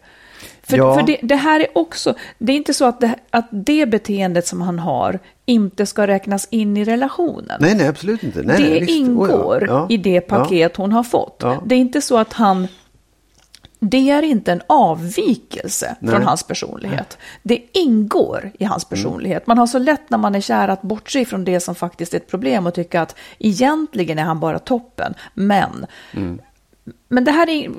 [0.63, 0.95] För, Ja.
[0.95, 4.47] för det, det här är också, det är inte så att det, att det beteendet
[4.47, 7.57] som han har inte ska räknas in i relationen.
[7.59, 8.41] Nej, nej, absolut inte.
[8.41, 8.91] Nej, det nej, visst.
[8.91, 9.05] Oh, ja.
[9.05, 9.87] ingår Ja.
[9.89, 11.43] i det paket hon har fått.
[11.65, 12.67] Det är inte så att han...
[13.85, 16.11] Det är inte en avvikelse Nej.
[16.11, 17.17] från hans personlighet.
[17.41, 19.47] Det ingår i hans personlighet.
[19.47, 22.17] Man har så lätt när man är kär att bortse från det som faktiskt är
[22.17, 25.13] ett problem och tycka att egentligen är han bara toppen.
[25.33, 25.85] Men,
[27.07, 27.71] men det här är...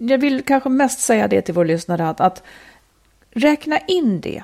[0.00, 2.42] Jag vill kanske mest säga det till vår lyssnare att, att
[3.30, 4.42] räkna in det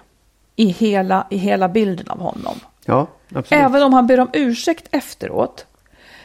[0.56, 2.54] i hela, i hela bilden av honom.
[2.84, 3.64] Ja, absolut.
[3.64, 5.66] Även om han ber om ursäkt efteråt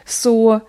[0.05, 0.59] så,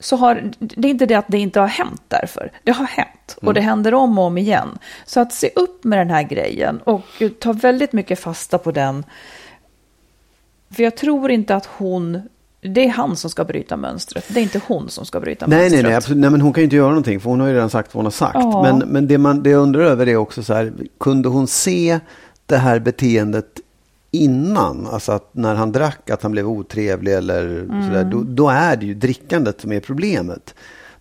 [0.00, 2.52] så har det är inte det att det inte har hänt därför.
[2.64, 4.78] Det har hänt och det händer om och om igen.
[5.04, 9.04] Så att se upp med den här grejen och ta väldigt mycket fasta på den.
[10.70, 12.22] För jag tror inte att hon,
[12.60, 14.24] det är han som ska bryta mönstret.
[14.28, 15.84] Det är inte hon som ska bryta Nej, nej, mönstret.
[15.84, 16.20] nej, absolut.
[16.20, 17.98] nej, men hon kan ju inte göra någonting för hon har ju redan sagt vad
[17.98, 18.34] hon har sagt.
[18.34, 18.62] Ja.
[18.62, 22.00] Men, men det, man, det jag undrar över är också så här, kunde hon se
[22.46, 23.60] det här beteendet
[24.10, 24.86] innan?
[24.86, 27.86] Alltså att när han drack att han blev otrevlig eller Mm.
[27.86, 28.04] sådär.
[28.04, 30.54] Då, då är det ju drickandet som är problemet.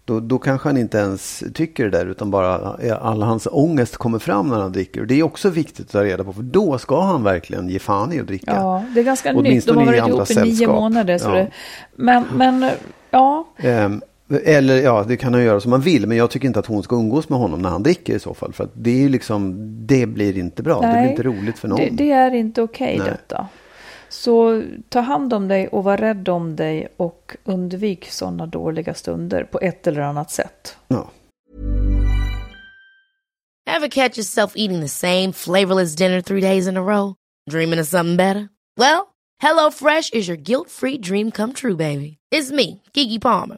[0.06, 4.19] Då, då kanske han inte ens tycker det där utan bara all hans ångest kommer
[4.19, 5.02] fram när han dricker.
[5.02, 7.80] Och det är också viktigt att ta reda på för då ska han verkligen ge
[7.80, 8.52] fan i att dricka.
[8.56, 9.65] Ja, det är ganska nytt.
[9.65, 11.17] De har varit ihop i nio månader.
[11.17, 11.34] Så Ja.
[11.36, 11.52] det,
[11.95, 12.69] men, men
[13.12, 16.07] ja, Ehm, eller ja, det kan han göra som han vill.
[16.07, 18.33] Men jag tycker inte att hon ska umgås med honom när han dricker i så
[18.33, 18.53] fall.
[18.53, 19.55] För att det är ju liksom,
[19.87, 20.81] det blir inte bra.
[20.81, 21.79] det blir Nej, inte roligt för någon.
[21.79, 23.07] Det, det är inte okej Nej.
[23.07, 23.47] detta.
[24.09, 29.43] Så ta hand om dig och var rädd om dig och undvik sådana dåliga stunder
[29.43, 30.77] på ett eller annat sätt.
[30.87, 31.09] Ja.
[33.75, 37.13] Ever catch yourself eating the same flavorless dinner three days in a row?
[37.51, 38.49] Dreaming of something better?
[38.77, 39.07] Well,
[39.43, 42.17] HelloFresh is your guilt-free dream come true, baby.
[42.35, 43.57] It's me, Gigi Palmer.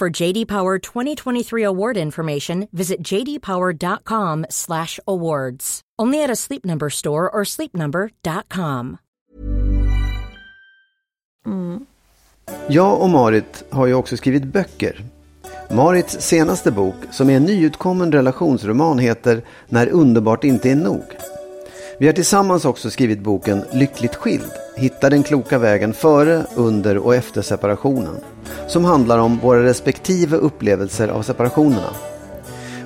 [0.00, 5.80] For JD Power 2023 award information, visit jdpower.com/awards.
[6.02, 8.96] Only at a Sleep Number store or sleepnumber.com.
[11.46, 11.86] Mm.
[12.68, 15.04] Jag och Marit har ju också skrivit böcker.
[15.70, 21.04] Marits senaste bok, som är en nyutkommen relationsroman, heter När underbart inte är nog.
[21.98, 24.50] Vi har tillsammans också skrivit boken Lyckligt skild.
[24.76, 28.16] Hitta den kloka vägen före, under och efter separationen.
[28.66, 31.90] Som handlar om våra respektive upplevelser av separationerna.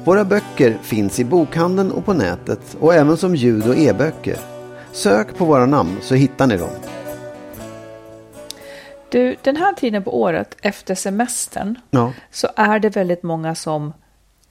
[0.05, 4.37] Våra böcker finns i bokhandeln och på nätet och även som ljud och e-böcker.
[4.93, 6.71] Sök på våra namn så hittar ni dem.
[9.09, 12.13] Du, den här tiden på året efter semestern Ja.
[12.31, 13.93] så är det väldigt många som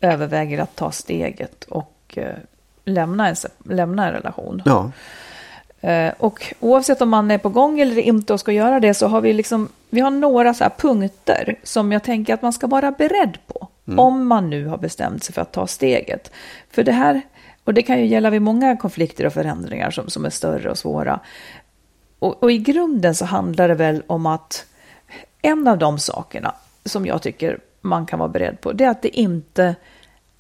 [0.02, 2.36] överväger att ta steget och eh,
[2.86, 4.62] lämna, en, lämna en relation.
[4.66, 4.92] Ja.
[5.86, 9.08] Eh, och oavsett om man är på gång eller inte och ska göra det så
[9.08, 12.92] har vi liksom, vi har några så punkter som jag tänker att man ska vara
[12.92, 13.68] beredd på.
[13.98, 16.32] Om man nu har bestämt sig för att ta steget.
[16.72, 17.22] För det här,
[17.64, 20.78] och det kan ju gälla vid många konflikter och förändringar som, som är större och
[20.78, 21.20] svåra.
[22.20, 24.66] Och, och i grunden så handlar det väl om att
[25.42, 26.54] en av de sakerna
[26.86, 29.76] som jag tycker man kan vara beredd på, det är att det inte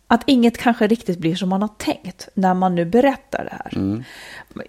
[0.07, 4.03] att inget kanske riktigt blir som man har tänkt när man nu berättar det här.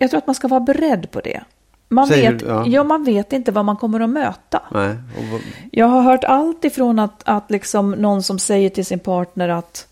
[0.01, 1.41] Jag tror att man ska vara beredd på det.
[1.89, 2.47] Man Säger vet, du?
[2.47, 2.67] Ja.
[2.67, 2.85] ja.
[2.85, 4.63] man vet inte vad man kommer att möta.
[4.73, 4.97] Nej.
[5.33, 5.41] Vad-
[5.73, 9.89] Jag har hört allt ifrån att, att liksom någon som säger till sin partner att,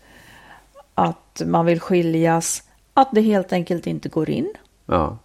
[0.95, 4.53] att man vill skiljas, att det helt enkelt inte går in.
[4.85, 5.17] ja.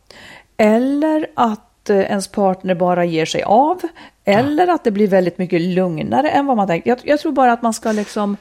[0.57, 3.81] Eller att eh, ens partner bara ger sig av.
[4.25, 6.87] Eller att det blir väldigt mycket lugnare än vad man tänkt.
[6.87, 8.37] Jag, jag tror bara att man ska liksom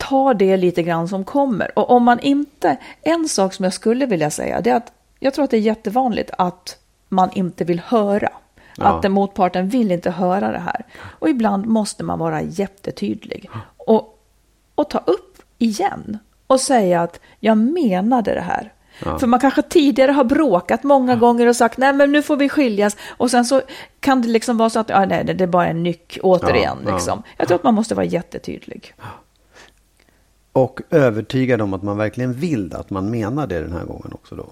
[0.00, 1.78] ta det lite grann som kommer.
[1.78, 5.34] Och om man inte, en sak som jag skulle vilja säga, det är att jag
[5.34, 6.76] tror att det är jättevanligt att
[7.08, 8.28] man inte vill höra.
[8.76, 8.84] Ja.
[8.84, 10.84] Att den motparten vill inte höra det här.
[11.02, 13.50] Och ibland måste man vara jättetydlig.
[13.76, 14.18] Och,
[14.74, 18.72] och ta upp igen och säga att jag menade det här.
[19.18, 22.48] För man kanske tidigare har bråkat många gånger och sagt nej men nu får vi
[22.48, 22.96] skiljas.
[23.16, 23.62] Och sen så
[24.00, 26.78] kan det liksom vara så att ja, nej, det är bara en nyck återigen.
[26.82, 26.94] Ja, ja.
[26.94, 27.22] liksom.
[27.36, 28.94] Jag tror att man måste vara jättetydlig.
[30.52, 34.10] Och övertygad om att man verkligen vill det, att man menar det den här gången
[34.12, 34.46] också då.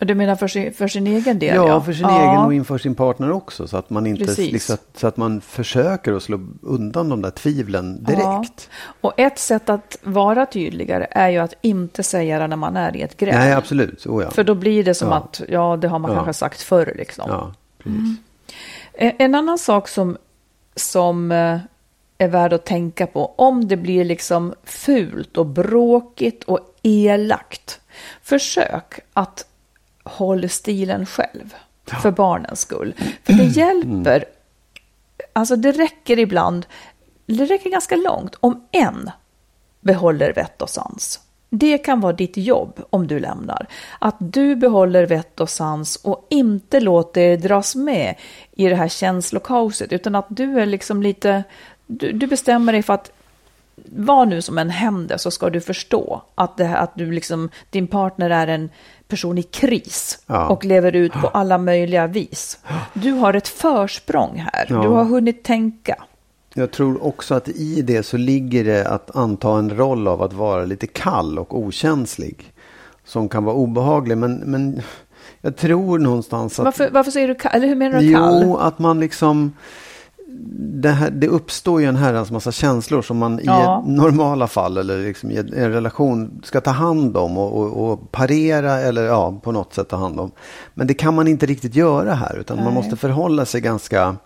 [0.00, 1.54] Du menar för sin, för sin egen del?
[1.56, 2.30] Ja, för sin Ja.
[2.30, 3.68] egen och inför sin partner också.
[3.68, 8.04] Så att man inte liksom, så att man försöker att slå undan de där tvivlen
[8.04, 8.22] direkt.
[8.70, 8.92] Ja.
[9.00, 12.96] Och ett sätt att vara tydligare är ju att inte säga det när man är
[12.96, 13.34] i ett gräl.
[13.34, 14.06] Nej, absolut.
[14.06, 14.30] Oh, ja.
[14.30, 15.14] För då blir det som Ja.
[15.16, 16.14] att, ja det har man Ja.
[16.16, 17.24] kanske sagt förr liksom.
[17.28, 18.00] Ja, precis.
[18.92, 20.16] Eh, En annan sak som,
[20.76, 21.58] som eh,
[22.18, 27.80] är värd att tänka på, om det blir liksom fult och bråkigt och elakt,
[28.22, 29.46] försök att
[30.04, 31.54] hålla stilen själv
[32.02, 32.94] för barnens skull.
[33.24, 34.24] För det hjälper,
[35.32, 36.66] alltså det räcker ibland,
[37.26, 39.10] det räcker ganska långt om en
[39.80, 41.20] behåller vett och sans.
[41.50, 43.66] Det kan vara ditt jobb om du lämnar.
[43.98, 48.14] Att du behåller vett och sans och inte låter er dras med
[48.52, 49.92] i det här känslokaoset.
[49.92, 51.44] Utan att du är liksom lite,
[51.88, 53.10] du, du bestämmer dig för att
[53.96, 57.86] vad nu som än händer så ska du förstå att, det, att du liksom, din
[57.86, 58.70] partner är en
[59.08, 60.48] person i kris Ja.
[60.48, 62.58] och lever ut på alla möjliga vis.
[62.94, 64.66] Du har ett försprång här.
[64.68, 64.82] Ja.
[64.82, 66.04] Du har hunnit tänka.
[66.54, 70.32] Jag tror också att i det så ligger det att anta en roll av att
[70.32, 72.52] vara lite kall och okänslig.
[73.04, 74.18] som kan vara obehaglig.
[74.18, 74.82] Men, men
[75.40, 76.64] jag tror någonstans att...
[76.64, 77.52] Varför, varför säger du kall?
[77.54, 78.42] Eller hur menar du kall?
[78.44, 79.52] Jo, att man liksom...
[80.80, 83.84] Det, här, det uppstår ju en herrans massa känslor som man Ja.
[83.86, 88.12] i normala fall eller liksom i en relation ska ta hand om och, och, och
[88.12, 90.30] parera eller ja, på något sätt ta hand om.
[90.74, 92.74] Men det kan man inte riktigt göra här utan man Nej.
[92.74, 94.16] måste förhålla sig ganska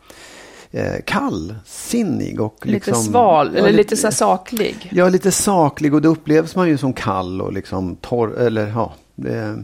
[0.70, 4.90] eh, kallsinnig och Lite liksom, sval, ja, eller lite så här saklig.
[4.92, 8.92] Ja, lite saklig och då upplevs man ju som kall och liksom torr, eller ja,
[9.28, 9.54] eh,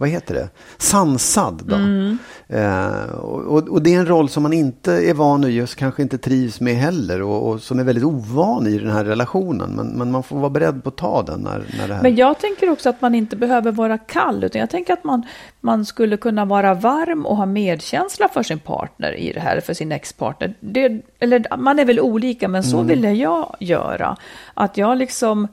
[0.00, 0.48] vad heter det?
[0.78, 1.74] Sansad då.
[1.74, 2.18] Mm.
[2.48, 6.02] Eh, och, och det är en roll som man inte är van att just kanske
[6.02, 9.70] inte trivs med heller och, och som är väldigt ovan i den här relationen.
[9.70, 12.02] Men, men man får vara beredd på att ta den när, när det här...
[12.02, 15.26] Men jag tänker också att man inte behöver vara kall, utan jag tänker att man,
[15.60, 19.74] man skulle kunna vara varm och ha medkänsla för sin partner i det här, för
[19.74, 20.54] sin ex-partner.
[20.60, 24.16] Det, eller man är väl olika, men så ville jag göra.
[24.54, 25.48] Att jag liksom,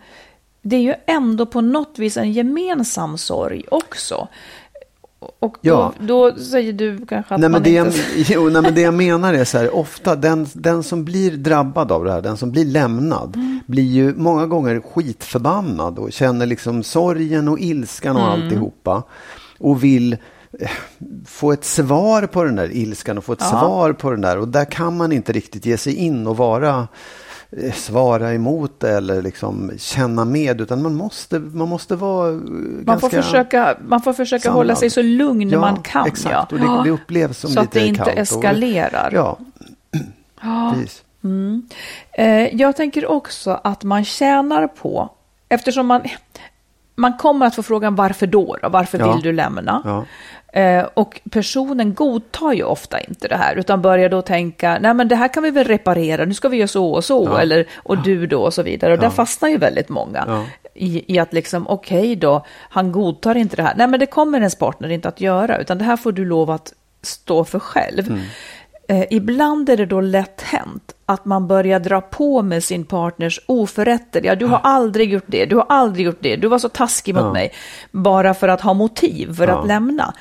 [0.69, 4.27] det är ju ändå på något vis en gemensam sorg också.
[5.39, 5.93] Och då, Ja.
[5.99, 7.99] då säger du kanske att Nej men, man det jag, inte...
[8.33, 11.91] jo, nej men det jag menar är så här, ofta den, den som blir drabbad
[11.91, 13.59] av det här, den som blir lämnad, Mm.
[13.67, 18.43] blir ju många gånger skitförbannad och känner liksom sorgen och ilskan och Mm.
[18.43, 19.03] alltihopa.
[19.59, 20.13] Och vill
[20.59, 20.69] eh,
[21.25, 23.49] få ett svar på den där ilskan och få ett Ja.
[23.49, 24.37] svar på den där.
[24.37, 26.87] Och där kan man inte riktigt ge sig in och vara
[27.73, 32.83] svara emot det eller liksom känna med utan man måste, man måste vara eh, Man
[32.85, 34.55] ganska får försöka, man får försöka samlad.
[34.55, 36.07] hålla sig så lugn Ja, man kan.
[36.07, 36.33] exakt.
[36.33, 36.47] Ja.
[36.51, 39.11] Och det- det upplevs som så att lite det inte kallt och- eskalerar.
[39.13, 39.37] Ja,
[40.73, 41.03] precis.
[42.11, 45.09] Eh, jag tänker också att man tjänar på,
[45.49, 46.01] eftersom man,
[46.95, 48.57] man kommer att få frågan varför då?
[48.61, 48.69] då?
[48.69, 49.13] Varför Ja.
[49.13, 49.81] vill du lämna?
[49.85, 50.05] Ja.
[50.57, 55.07] Eh, och personen godtar ju ofta inte det här, utan börjar då tänka, nej men
[55.07, 57.41] det här kan vi väl reparera, nu ska vi göra så och så, Ja.
[57.41, 58.93] eller och du då och så vidare.
[58.93, 60.43] Och där fastnar ju väldigt många Ja.
[60.73, 63.73] i, i att liksom, okej då, han godtar inte det här.
[63.77, 66.51] Nej men det kommer ens partner inte att göra, utan det här får du lov
[66.51, 68.07] att stå för själv.
[68.07, 68.21] Mm.
[68.89, 73.39] Eh, ibland är det då lätt hänt att man börjar dra på med sin partners
[73.45, 74.21] oförrätter.
[74.25, 77.15] Ja, du har aldrig gjort det, du har aldrig gjort det, du var så taskig
[77.15, 77.33] mot Ja.
[77.33, 77.51] mig.
[77.91, 79.59] Bara för att ha motiv för Ja.
[79.61, 80.13] att lämna.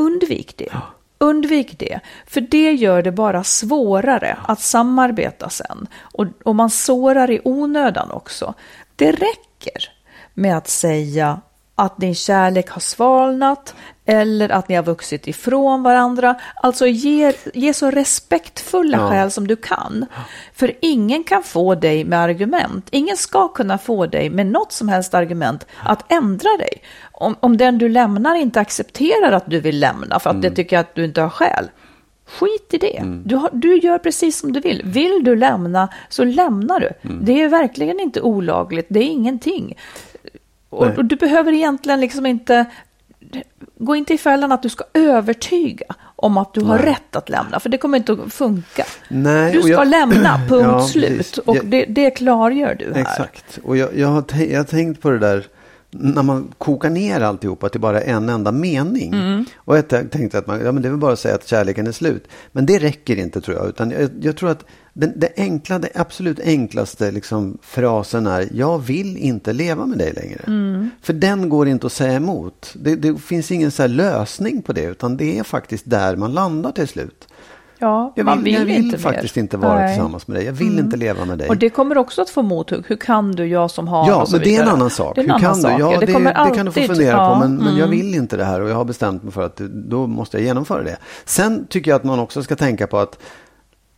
[0.00, 0.72] Undvik det.
[1.18, 5.86] Undvik det, för det gör det bara svårare att samarbeta sen.
[6.00, 8.54] Och, och man sårar i onödan också.
[8.96, 9.92] Det räcker
[10.34, 11.40] med att säga
[11.80, 16.34] att din kärlek har svalnat eller att ni har vuxit ifrån varandra.
[16.62, 19.10] Alltså ge, ge så respektfulla Ja.
[19.10, 20.06] skäl som du kan.
[20.54, 22.88] För ingen kan få dig med argument.
[22.90, 26.82] Ingen ska kunna få dig med något som helst argument att ändra dig.
[27.12, 30.42] Om, om den du lämnar inte accepterar att du vill lämna för att Mm.
[30.50, 31.70] det tycker att du inte har skäl.
[32.26, 33.02] Skit i det.
[33.24, 34.82] Du, har, du gör precis som du vill.
[34.84, 36.90] Vill du lämna så lämnar du.
[37.02, 37.24] Mm.
[37.24, 38.86] Det är verkligen inte olagligt.
[38.90, 39.76] Det är ingenting.
[40.70, 42.64] Och, och du behöver egentligen liksom inte
[43.78, 45.84] gå inte i fällan att du ska övertyga
[46.16, 46.86] om att du har Nej.
[46.86, 48.84] rätt att lämna, för det kommer inte att funka.
[49.08, 51.16] Nej, du ska jag- lämna, punkt Ja, slut.
[51.18, 51.38] precis.
[51.38, 53.00] Och Jag- det, det klargör du här.
[53.00, 53.58] Exakt.
[53.64, 55.46] Och jag, jag, har jag har tänkt på det där
[55.90, 59.12] när man kokar ner alltihopa till bara en enda mening.
[59.14, 59.44] Mm.
[59.56, 61.86] Och jag tänkte att man, ja, men det är väl bara att säga att kärleken
[61.86, 62.28] är slut.
[62.52, 63.68] Men det räcker inte tror jag.
[63.68, 68.78] Utan jag, jag tror att den, det enkla, det absolut enklaste liksom, frasen är jag
[68.78, 70.40] vill inte leva med dig längre.
[70.46, 70.90] Mm.
[71.02, 72.74] För den går inte att säga emot.
[72.74, 74.84] Det, det finns ingen så lösning på det.
[74.84, 77.28] Utan det är faktiskt där man landar till slut.
[77.80, 79.42] Ja, Jag vill, vill, jag vill inte faktiskt mer.
[79.42, 79.94] inte vara Nej.
[79.94, 80.46] tillsammans med dig.
[80.46, 81.48] Jag vill inte leva med dig.
[81.48, 82.84] Och det kommer också att få mothugg.
[82.86, 85.14] Hur kan du, jag som har Ja, men det är en annan sak.
[85.16, 85.76] Det Hur kan sak.
[85.76, 85.82] du?
[85.82, 87.40] Ja, det, det, kommer kan du få alltid- fundera ja, på.
[87.40, 87.90] Men, men jag mm.
[87.90, 90.82] vill inte det här och jag har bestämt mig för att då måste jag genomföra
[90.82, 90.96] det.
[91.24, 93.18] Sen tycker jag att man också ska tänka på att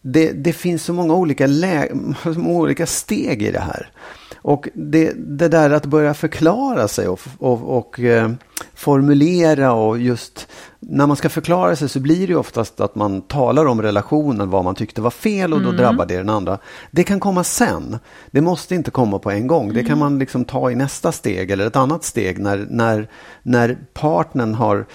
[0.03, 1.89] det, det finns så många olika, lä-
[2.25, 3.91] många olika steg i det här.
[4.37, 8.31] Och det, det där att börja förklara sig och, och, och eh,
[8.75, 10.49] formulera och just
[10.81, 14.65] när man ska förklara sig så blir det oftast att man talar om relationen, vad
[14.65, 16.59] man tyckte var fel och då drabbar det den andra.
[16.91, 17.99] Det kan komma sen.
[18.31, 19.73] Det måste inte komma på en gång.
[19.73, 23.09] Det kan man liksom ta i nästa steg eller ett annat steg när, när,
[23.43, 24.87] när partnern har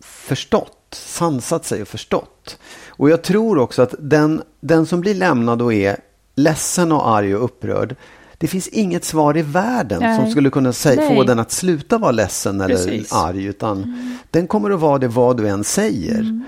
[0.00, 2.58] förstått, sansat sig och förstått.
[2.96, 5.96] Och jag tror också att den, den som blir lämnad och är
[6.34, 7.96] ledsen och arg och upprörd,
[8.38, 10.20] det finns inget svar i världen Nej.
[10.20, 13.12] som skulle kunna säga, få den att sluta vara ledsen eller Precis.
[13.12, 13.98] arg, utan
[14.30, 16.42] den kommer att vara det vad du än säger.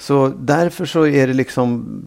[0.00, 2.02] Så därför så är det liksom,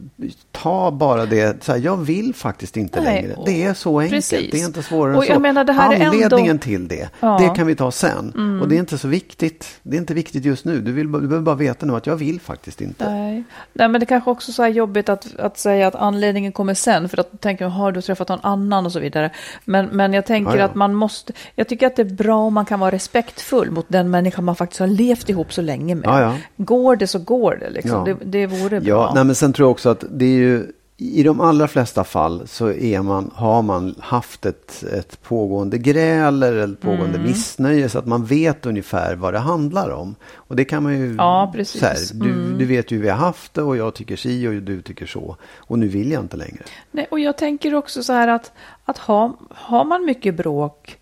[0.51, 3.35] ta bara det, så här, jag vill faktiskt inte Nej, längre.
[3.45, 4.51] Det är så enkelt, precis.
[4.51, 5.39] det är inte svårare Och än så.
[5.39, 7.37] menar, det här är Anledningen ändå- till det, Ja.
[7.37, 7.49] Mm.
[7.49, 8.59] det kan vi ta sen.
[8.61, 10.81] Och det är inte så viktigt, det är inte viktigt just nu.
[10.81, 13.09] Du, vill, du behöver bara veta nu att jag vill faktiskt inte.
[13.11, 13.43] Nej.
[13.73, 17.09] Nej, men det kanske också så här jobbigt att, att säga att anledningen kommer sen.
[17.09, 19.31] För att då tänker har du träffat någon annan och så vidare.
[19.65, 20.65] Men, men jag tänker Ja, ja.
[20.65, 23.85] att man måste, jag tycker att det är bra om man kan vara respektfull mot
[23.89, 26.37] den människa man faktiskt har levt ihop så länge med.
[26.57, 27.82] Går det så går det liksom.
[27.91, 28.03] Ja.
[28.05, 28.89] Det, det vore bra.
[28.89, 32.03] Ja, nej, men sen tror jag också att det är ju i de allra flesta
[32.03, 37.23] fall så är man, har man haft ett, ett pågående gräl eller ett pågående Mm.
[37.27, 40.15] missnöje så att man vet ungefär vad det handlar om.
[40.35, 41.15] Och det kan man ju...
[41.15, 41.79] Ja, precis.
[41.81, 42.57] Så här, du, Mm.
[42.57, 45.05] du vet ju hur vi har haft det och jag tycker si och du tycker
[45.05, 45.37] så.
[45.57, 46.63] Och nu vill jag inte längre.
[46.91, 48.51] Nej, och jag tänker också så här att,
[48.85, 50.97] att ha, har man mycket bråk,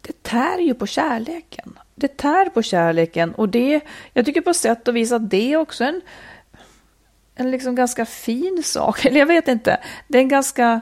[0.00, 1.78] det tär ju på kärleken.
[2.00, 3.80] Det tär på kärleken och det,
[4.12, 6.00] jag tycker på sätt och vis att det är också en,
[7.34, 9.04] en liksom ganska fin sak.
[9.06, 10.80] Eller jag vet inte, det är en ganska,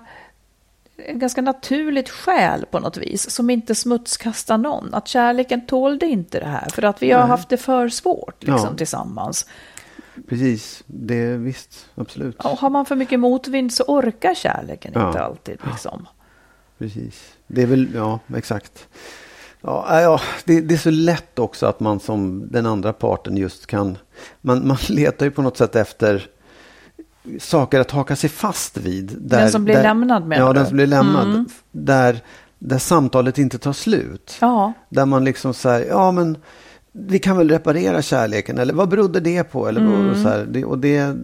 [0.97, 4.95] en ganska naturligt skäl på något vis som inte smutskastar någon.
[4.95, 7.29] Att kärleken tålde inte det här för att vi har Nej.
[7.29, 8.77] haft det för svårt liksom, Ja.
[8.77, 9.47] tillsammans.
[10.29, 12.37] Precis, det visst, absolut.
[12.45, 15.07] Och har man för mycket motvind så orkar kärleken Ja.
[15.09, 15.59] inte alltid.
[15.71, 16.09] Liksom.
[16.79, 17.35] Precis.
[17.47, 18.89] Det är väl, ja, exakt.
[19.61, 23.36] Ja, äh, ja det, det är så lätt också att man som den andra parten
[23.36, 23.98] just kan...
[24.40, 26.26] Man, man letar ju på något sätt efter
[27.40, 29.16] saker att haka sig fast vid.
[29.20, 30.59] Där, Den som blir där, lämnad, menar Ja, du?
[30.59, 31.28] den som blir lämnad.
[31.28, 31.46] Mm.
[31.72, 32.20] Där,
[32.59, 34.36] där samtalet inte tar slut.
[34.40, 36.36] Ja, Där man liksom säger, ja men
[36.92, 38.59] vi kan väl reparera kärleken.
[38.59, 39.68] Eller vad berodde det på?
[39.68, 40.22] Eller, Mm.
[40.22, 41.14] så här, det, och det,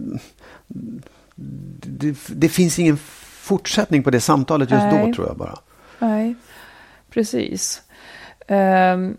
[1.81, 2.97] det, det finns ingen
[3.41, 5.07] fortsättning på det samtalet just Nej.
[5.07, 5.59] då tror jag bara.
[5.99, 6.35] nej,
[7.09, 7.81] precis.
[8.47, 9.17] Ehm,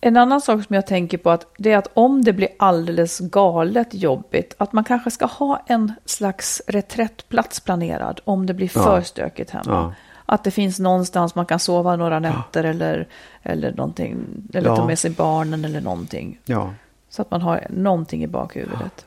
[0.00, 3.18] en annan sak som jag tänker på att det är att om det blir alldeles
[3.20, 8.82] galet jobbigt, att man kanske ska ha en slags reträttplats planerad om det blir Ja.
[8.82, 9.64] för stökigt hemma.
[9.66, 9.92] Ja.
[10.26, 13.08] Att det finns någonstans man kan sova några nätter eller,
[13.42, 14.16] eller någonting,
[14.54, 14.76] eller Ja.
[14.76, 16.38] ta med sig barnen eller någonting.
[16.44, 16.70] Ja.
[17.08, 19.06] Så att man har någonting i bakhuvudet.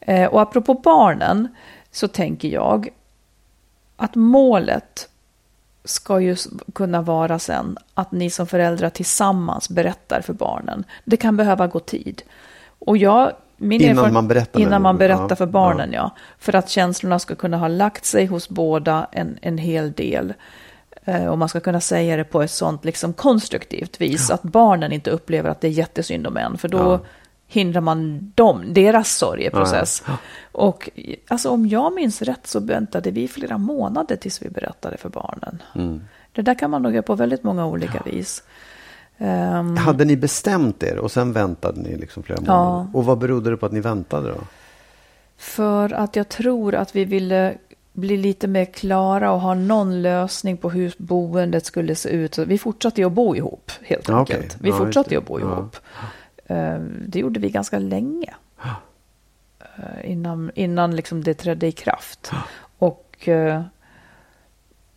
[0.00, 1.48] Eh, och apropå barnen
[1.90, 2.88] så tänker jag
[3.96, 5.08] att målet
[5.84, 6.36] ska ju
[6.72, 10.84] kunna vara sen att ni som föräldrar tillsammans berättar för barnen.
[11.04, 12.22] Det kan behöva gå tid.
[12.78, 16.10] Och jag, min Innan man berättar Innan man berättar ja, för barnen, ja.
[16.38, 20.34] För att känslorna ska kunna ha lagt sig hos båda en, en hel del.
[21.04, 24.30] Eh, Och man ska kunna säga det på ett sånt liksom konstruktivt vis.
[24.30, 26.58] Att barnen inte upplever att det är jättesynd om en.
[26.58, 27.00] För då Ja.
[27.52, 30.02] Hindrar man dem, deras sorgeprocess.
[30.06, 30.16] Ja,
[30.52, 30.90] Och
[31.28, 35.62] alltså, om jag minns rätt så väntade vi flera månader tills vi berättade för barnen.
[35.74, 36.00] Mm.
[36.32, 38.42] Det där kan man nog göra på väldigt många olika vis.
[39.18, 42.52] Ehm, Hade ni bestämt er och sen väntade ni liksom flera Ja.
[42.64, 42.90] månader?
[42.96, 44.40] Och vad berodde det på att ni väntade då?
[45.36, 47.54] För att jag tror att vi ville
[47.92, 52.34] bli lite mer klara och ha någon lösning på hur boendet skulle se ut.
[52.34, 54.56] Så vi fortsatte ju att bo ihop helt Ja, enkelt.
[54.60, 55.46] Vi Ja, just fortsatte ju att bo Ja.
[55.46, 55.76] ihop.
[55.76, 56.04] Eh,
[57.06, 58.34] Det gjorde vi ganska länge.
[59.60, 62.30] Eh, Innan, innan liksom det trädde i kraft.
[62.78, 63.62] Och eh,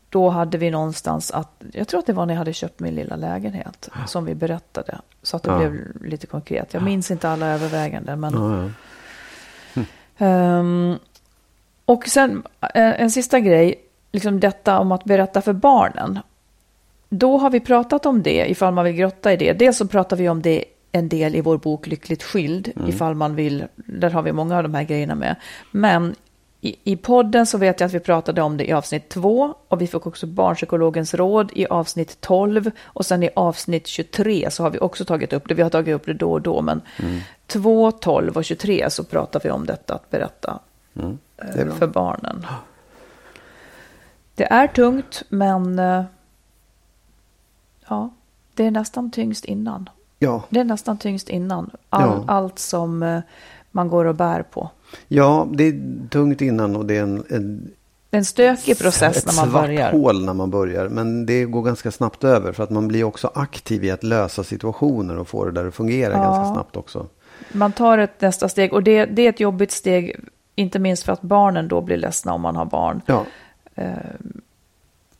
[0.10, 2.96] då hade vi någonstans att, jag tror att det var när jag hade köpt min
[2.96, 5.00] lilla lägenhet som vi berättade.
[5.22, 5.58] Så att det Ja.
[5.58, 6.74] blev lite konkret.
[6.74, 8.70] Jag minns inte alla överväganden men Ja,
[9.74, 9.82] ja.
[10.18, 10.96] Ehm,
[11.86, 13.76] och sen eh, en sista grej,
[14.12, 16.20] liksom detta om att berätta för barnen.
[17.10, 19.54] Då har vi pratat om det, ifall man vill grotta i det.
[19.54, 20.66] Dels så pratar vi om det
[20.96, 23.66] en del i vår bok Lyckligt skild, ifall man vill.
[23.76, 25.36] Där har vi många av de här grejerna med.
[25.72, 26.16] Men
[26.62, 29.82] i, i podden så vet jag att vi pratade om det i avsnitt två och
[29.82, 34.70] vi fick också barnpsykologens råd i avsnitt 12 och sen i avsnitt 23 så har
[34.70, 35.54] vi också tagit upp det.
[35.54, 36.82] Vi har tagit upp det då och då, men
[37.48, 40.60] 2, 12 och 23 så pratar vi om detta att berätta
[40.96, 41.18] Mm.
[41.38, 42.46] eh, Det för barnen.
[44.36, 46.04] Det är tungt, men eh,
[47.88, 48.10] ja,
[48.54, 49.90] det är nästan tyngst innan.
[50.24, 50.44] Ja.
[50.50, 51.70] Det är nästan tyngst innan.
[51.90, 52.24] All, Ja.
[52.28, 53.20] Allt som eh,
[53.72, 54.70] man går och bär på.
[55.08, 57.72] ja, det är tungt innan och det är en, en
[58.12, 59.92] en stökig process ett när man svart börjar.
[59.92, 60.90] hål när man börjar.
[60.90, 64.44] Men det går ganska snabbt över för att man blir också aktiv i att lösa
[64.44, 66.20] situationer och få det där att fungera Ja.
[66.24, 67.08] ganska snabbt också.
[67.52, 70.16] Man tar ett nästa steg och det, det är ett jobbigt steg,
[70.56, 73.02] inte minst för att barnen då blir ledsna om man har barn.
[73.06, 73.26] Ja,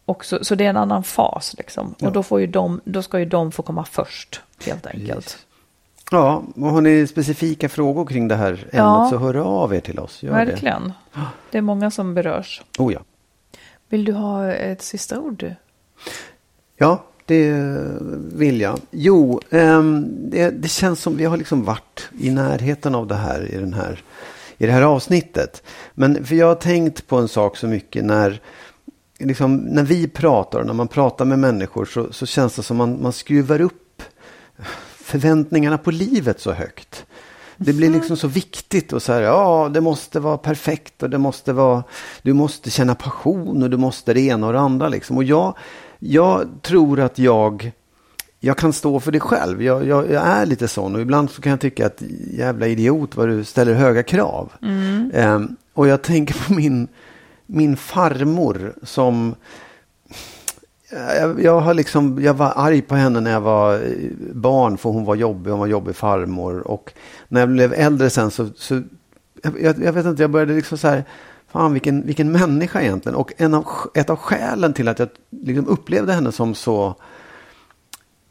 [0.06, 1.96] Och så, så det är en annan fas liksom.
[1.98, 2.08] Ja.
[2.08, 5.26] Och då, får ju de, då ska ju de få komma först, helt enkelt.
[5.26, 5.46] Precis.
[6.12, 9.08] ja och har ni specifika frågor kring det här ämnet Ja.
[9.12, 10.24] så hör av er till oss.
[10.24, 10.94] Gör Verkligen.
[11.52, 12.62] Det är många som berörs.
[12.78, 12.84] Det.
[12.84, 13.00] Oh, ja.
[13.90, 15.56] Vill du ha ett sista ord?
[16.78, 17.54] Ja, det
[18.34, 18.80] vill jag.
[18.92, 23.52] Jo, ehm, det, det, känns som vi har liksom varit i närheten av det här
[23.52, 24.04] i, den här
[24.58, 25.64] i det här avsnittet.
[25.94, 28.42] Men för jag har tänkt på en sak så mycket när,
[29.20, 33.02] liksom, när vi pratar, när man pratar med människor så, så känns det som man,
[33.02, 34.04] man skruvar upp
[34.96, 37.06] förväntningarna på livet så högt.
[37.58, 41.18] Det blir liksom så viktigt och så här, ja det måste vara perfekt och det
[41.18, 41.84] måste vara,
[42.22, 45.18] du måste känna passion och du måste det ena och det andra liksom.
[45.18, 45.58] Och jag,
[46.00, 47.72] jag tror att jag,
[48.40, 49.64] jag kan stå för det själv.
[49.64, 53.16] Jag, jag, jag, är lite sån och ibland så kan jag tycka att jävla idiot
[53.16, 54.52] vad du ställer höga krav.
[54.62, 55.12] Mm.
[55.16, 56.88] Um, och jag tänker på min,
[57.46, 59.36] min farmor som
[60.92, 64.90] jag, jag, har liksom, jag var arg på henne när jag var eh, barn för
[64.90, 66.68] hon var jobbig, hon var jobbig farmor.
[66.68, 66.94] Och
[67.28, 68.82] när jag blev äldre sen så, så
[69.44, 71.04] jag, jag vet inte, jag började liksom så här,
[71.48, 73.16] fan vilken, vilken människa egentligen.
[73.16, 76.96] Och en av, ett av skälen till att jag liksom upplevde henne som så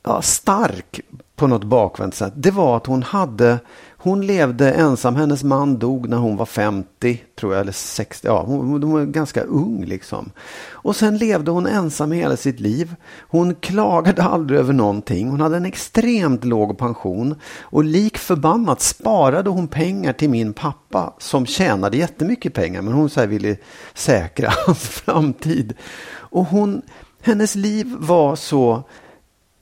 [0.02, 1.00] ja, stark
[1.36, 3.58] på något bakvänt sätt, det var att hon hade
[4.02, 5.16] hon levde ensam.
[5.16, 8.26] Hennes man dog när hon var 50, tror jag, eller 60.
[8.26, 10.30] Ja, hon, hon var ganska ung liksom.
[10.70, 12.94] Och sen levde hon ensam hela sitt liv.
[13.28, 15.28] Hon klagade aldrig över någonting.
[15.28, 17.34] Hon hade en extremt låg pension.
[17.60, 22.82] Och lik förbannat sparade hon pengar till min pappa som tjänade jättemycket pengar.
[22.82, 23.56] Men hon så ville
[23.94, 25.74] säkra hans framtid.
[26.14, 26.82] Och hon,
[27.20, 28.82] hennes liv var så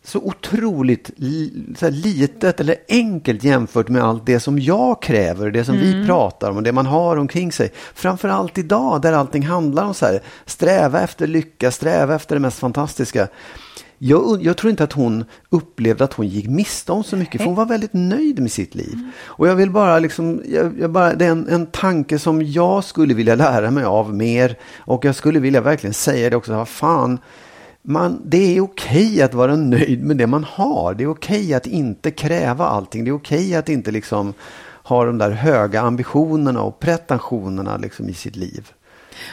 [0.05, 1.11] så otroligt
[1.77, 5.87] så litet eller enkelt jämfört med allt det som jag kräver, det som mm.
[5.87, 7.73] vi pratar om och det man har omkring sig.
[7.95, 12.59] Framförallt idag där allting handlar om så här, sträva efter lycka, sträva efter det mest
[12.59, 13.29] fantastiska.
[14.03, 17.47] Jag, jag, tror inte att hon upplevde att hon gick miste om så mycket, för
[17.47, 18.93] hon var väldigt nöjd med sitt liv.
[18.93, 19.11] Mm.
[19.25, 22.85] Och jag vill bara, liksom, jag, jag bara det är en, en tanke som jag
[22.85, 24.57] skulle vilja lära mig av mer.
[24.79, 27.19] Och jag skulle vilja verkligen säga det också, vad fan,
[27.83, 30.95] man, det är okej att vara nöjd med det man har.
[30.95, 33.05] Det är okej att inte kräva allting.
[33.05, 34.35] Det är okej att inte liksom
[34.83, 38.73] ha de där höga ambitionerna och pretensionerna liksom i sitt liv.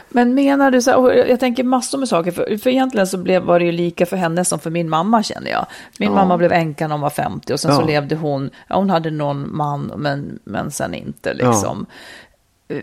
[0.10, 3.44] Men menar du så här, jag tänker massor med saker, för, för egentligen så blev,
[3.44, 5.66] var det ju lika för henne som för min mamma känner jag.
[6.00, 6.16] Min ja.
[6.16, 7.78] mamma blev änka när hon var 50 och sen ja.
[7.78, 11.86] så levde hon, ja, hon hade någon man men, men sen inte liksom.
[11.90, 12.76] Ja.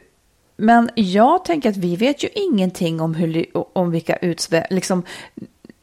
[0.57, 4.67] Men jag tänker att vi vet ju ingenting om, hur, om vilka utsvä...
[4.71, 5.03] Liksom,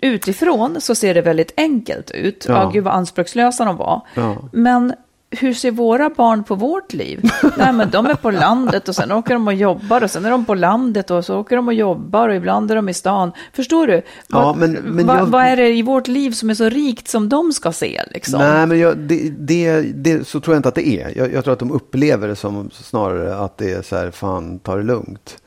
[0.02, 2.46] utifrån så ser det väldigt enkelt ut.
[2.48, 2.66] Ja.
[2.66, 4.02] Oh, gud vad anspråkslösa de var.
[4.16, 4.38] Ja.
[4.52, 4.94] Men
[5.30, 7.30] hur ser våra barn på vårt liv?
[7.58, 10.32] Nej, men de är på landet och sen åker de och jobbar och sen är
[10.32, 13.32] de på landet och så åker de och jobbar och ibland är de i stan.
[13.54, 13.94] Förstår du?
[13.94, 15.26] Ja, vad, men, men vad, jag...
[15.26, 18.02] vad är det i vårt liv som är så rikt som de ska se?
[18.12, 18.40] Liksom?
[18.40, 21.18] Nej, men jag, det, det, det, så tror jag inte att det är.
[21.18, 24.60] Jag, jag tror att de upplever det som snarare att det är så här, fan,
[24.60, 25.38] ta det lugnt.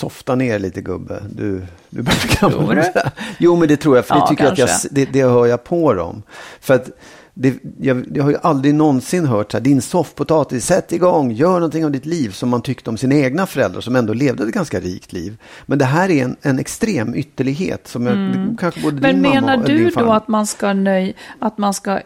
[0.00, 1.22] Softa ner lite gubbe.
[1.30, 2.82] Du, du börjar gammal.
[3.38, 4.06] Jo, men det tror jag.
[4.06, 6.22] För ja, det, tycker jag, att jag, det, det hör jag på dem.
[6.60, 6.90] För att
[7.34, 11.52] det, jag, jag, har ju aldrig någonsin hört så här, din soffpotatis, sätt igång, gör
[11.52, 14.54] någonting av ditt liv som man tyckte om sina egna föräldrar som ändå levde ett
[14.54, 15.36] ganska rikt liv.
[15.66, 18.56] Men det här är en, en extrem ytterlighet som jag, mm.
[18.56, 22.00] kanske både Men din menar och du då att man ska nöj, att man ska,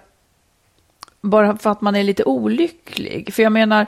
[1.21, 3.35] bara för att man är lite olycklig?
[3.35, 3.87] För jag menar,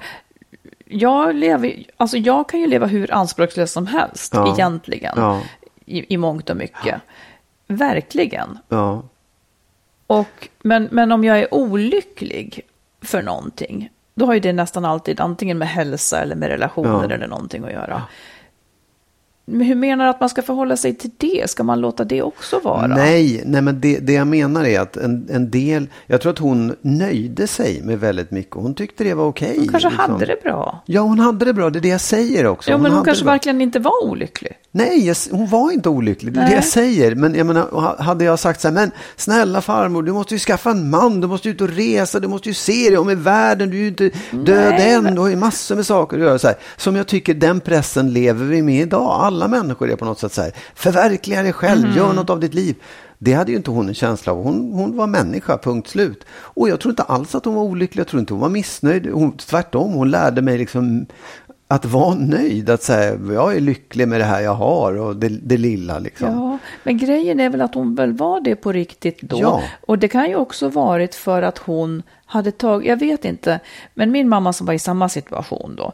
[0.88, 4.54] jag, lever, alltså jag kan ju leva hur anspråkslöst som helst ja.
[4.54, 5.14] egentligen.
[5.16, 5.42] Ja.
[5.84, 6.86] I, I mångt och mycket.
[6.86, 6.98] Ja.
[7.66, 8.58] Verkligen.
[8.68, 9.02] Ja.
[10.06, 12.60] Och, men, men om jag är olycklig
[13.02, 17.26] för någonting, då har ju det nästan alltid antingen med hälsa eller med relationer eller
[17.26, 18.02] någonting att göra.
[19.46, 21.50] Hur menar du att man ska förhålla sig till det?
[21.50, 22.86] Ska man låta det också vara?
[22.86, 26.38] Nej, nej men det, det jag menar är att en, en del, jag tror att
[26.38, 28.54] hon nöjde sig med väldigt mycket.
[28.54, 29.48] Hon tyckte det var okej.
[29.48, 30.12] Okay, hon kanske liksom.
[30.12, 30.82] hade det bra.
[30.86, 31.70] Ja, hon hade det bra.
[31.70, 32.70] Det är det jag säger också.
[32.70, 34.52] Ja, men hon, hon kanske verkligen inte var olycklig.
[34.70, 36.32] Nej, jag, hon var inte olycklig.
[36.32, 37.14] Det är det jag säger.
[37.14, 40.70] Men jag menar, hade jag sagt så här, men snälla farmor, du måste ju skaffa
[40.70, 43.70] en man, du måste ut och resa, du måste ju se dig om i världen,
[43.70, 46.38] du är ju inte död Nej, än, du har ju massor med saker att göra.
[46.38, 46.56] Så här.
[46.76, 49.20] Som jag tycker den pressen lever vi med idag.
[49.20, 51.96] Alla människor är på något sätt så här, förverkliga dig själv, mm.
[51.96, 52.76] gör något av ditt liv.
[53.18, 54.42] Det hade ju inte hon en känsla av.
[54.42, 56.24] Hon, hon var människa, punkt slut.
[56.28, 58.00] Och jag tror inte alls att hon var olycklig.
[58.00, 59.06] Jag tror inte hon var missnöjd.
[59.06, 61.06] Hon, tvärtom, hon lärde mig liksom
[61.68, 65.28] att vara nöjd, att säga jag är lycklig med det här jag har och det,
[65.28, 65.98] det lilla.
[65.98, 66.28] Liksom.
[66.28, 69.40] Ja, men grejen är väl att hon väl var det på riktigt då.
[69.40, 69.62] Ja.
[69.86, 73.60] Och det kan ju också varit för att hon hade tagit, jag vet inte,
[73.94, 75.92] men min mamma som var i samma situation då,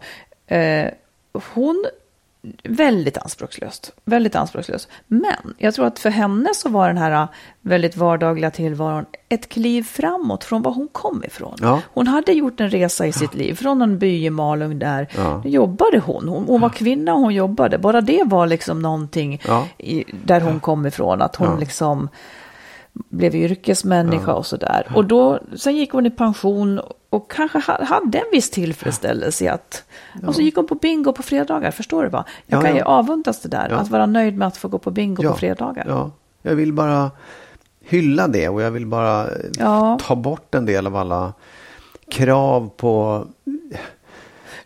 [0.56, 0.88] eh,
[1.54, 1.84] hon
[2.64, 3.92] väldigt anspråkslöst.
[4.04, 4.88] Väldigt anspråkslöst.
[5.06, 7.28] Men jag tror att för henne så var den här
[7.60, 11.56] väldigt vardagliga tillvaron ett kliv framåt från var hon kom ifrån.
[11.60, 11.80] Ja.
[11.94, 15.42] Hon hade gjort en resa i sitt liv från en by i Malung där ja.
[15.44, 16.28] jobbade hon.
[16.28, 16.44] hon.
[16.44, 17.78] Hon var kvinna och hon jobbade.
[17.78, 19.66] Bara det var liksom någonting ja.
[19.78, 21.22] i, där hon kom ifrån.
[21.22, 22.08] Att hon liksom
[22.92, 24.86] blev yrkesmänniska och sådär.
[24.94, 26.80] Och då, sen gick hon i pension
[27.10, 29.84] och kanske ha- hade en viss tillfredsställelse i att...
[30.26, 32.24] Och så gick hon på bingo på fredagar, förstår du va?
[32.46, 32.84] Jag Ja, kan ju ja.
[32.86, 33.76] avundas det där, Ja.
[33.76, 35.84] att vara nöjd med att få gå på bingo på fredagar.
[35.88, 36.10] Ja,
[36.42, 37.10] jag vill bara
[37.84, 39.98] hylla det och jag vill bara eh, Ja.
[40.02, 41.32] ta bort en del av alla
[42.10, 43.26] krav på...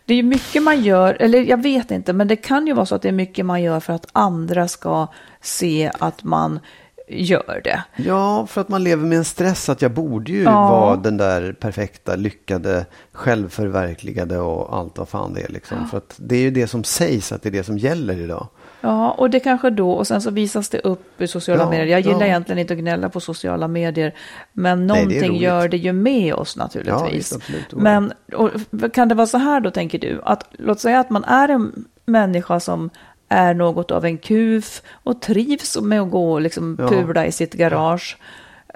[0.05, 2.85] Det är ju mycket man gör, eller jag vet inte, men det kan ju vara
[2.85, 5.07] så att det är mycket man gör för att andra ska
[5.41, 6.59] se att man
[7.07, 7.83] gör det.
[7.95, 10.69] Ja, för att man lever med en stress att jag borde ju Ja.
[10.69, 15.47] vara den där perfekta, lyckade, självförverkligade och allt vad fan det är.
[15.51, 15.87] Liksom.
[15.87, 18.47] För att det är ju det som sägs att det är det som gäller idag.
[18.81, 21.85] Ja, och det kanske då, och sen så visas det upp i sociala Ja, medier.
[21.85, 22.25] Jag gillar ja.
[22.25, 24.13] egentligen inte att gnälla på sociala medier,
[24.53, 27.13] men Nej, det någonting gör det ju med oss Ja, naturligtvis.
[27.13, 27.73] visst, absolut.
[27.73, 28.49] men och,
[28.93, 31.85] kan det vara så här då, tänker du, att låt säga att man är en
[32.05, 32.89] människa som
[33.29, 36.87] är något av en kuf och trivs med att gå och liksom Ja.
[36.87, 38.17] pula i sitt garage,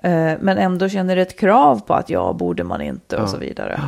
[0.04, 3.28] eh, men ändå känner ett krav på att ja, borde man inte och Ja.
[3.28, 3.82] så vidare.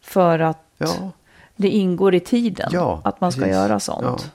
[0.00, 1.10] För att Ja,
[1.56, 3.54] det ingår i tiden Ja, att man ska precis.
[3.56, 4.32] göra sånt.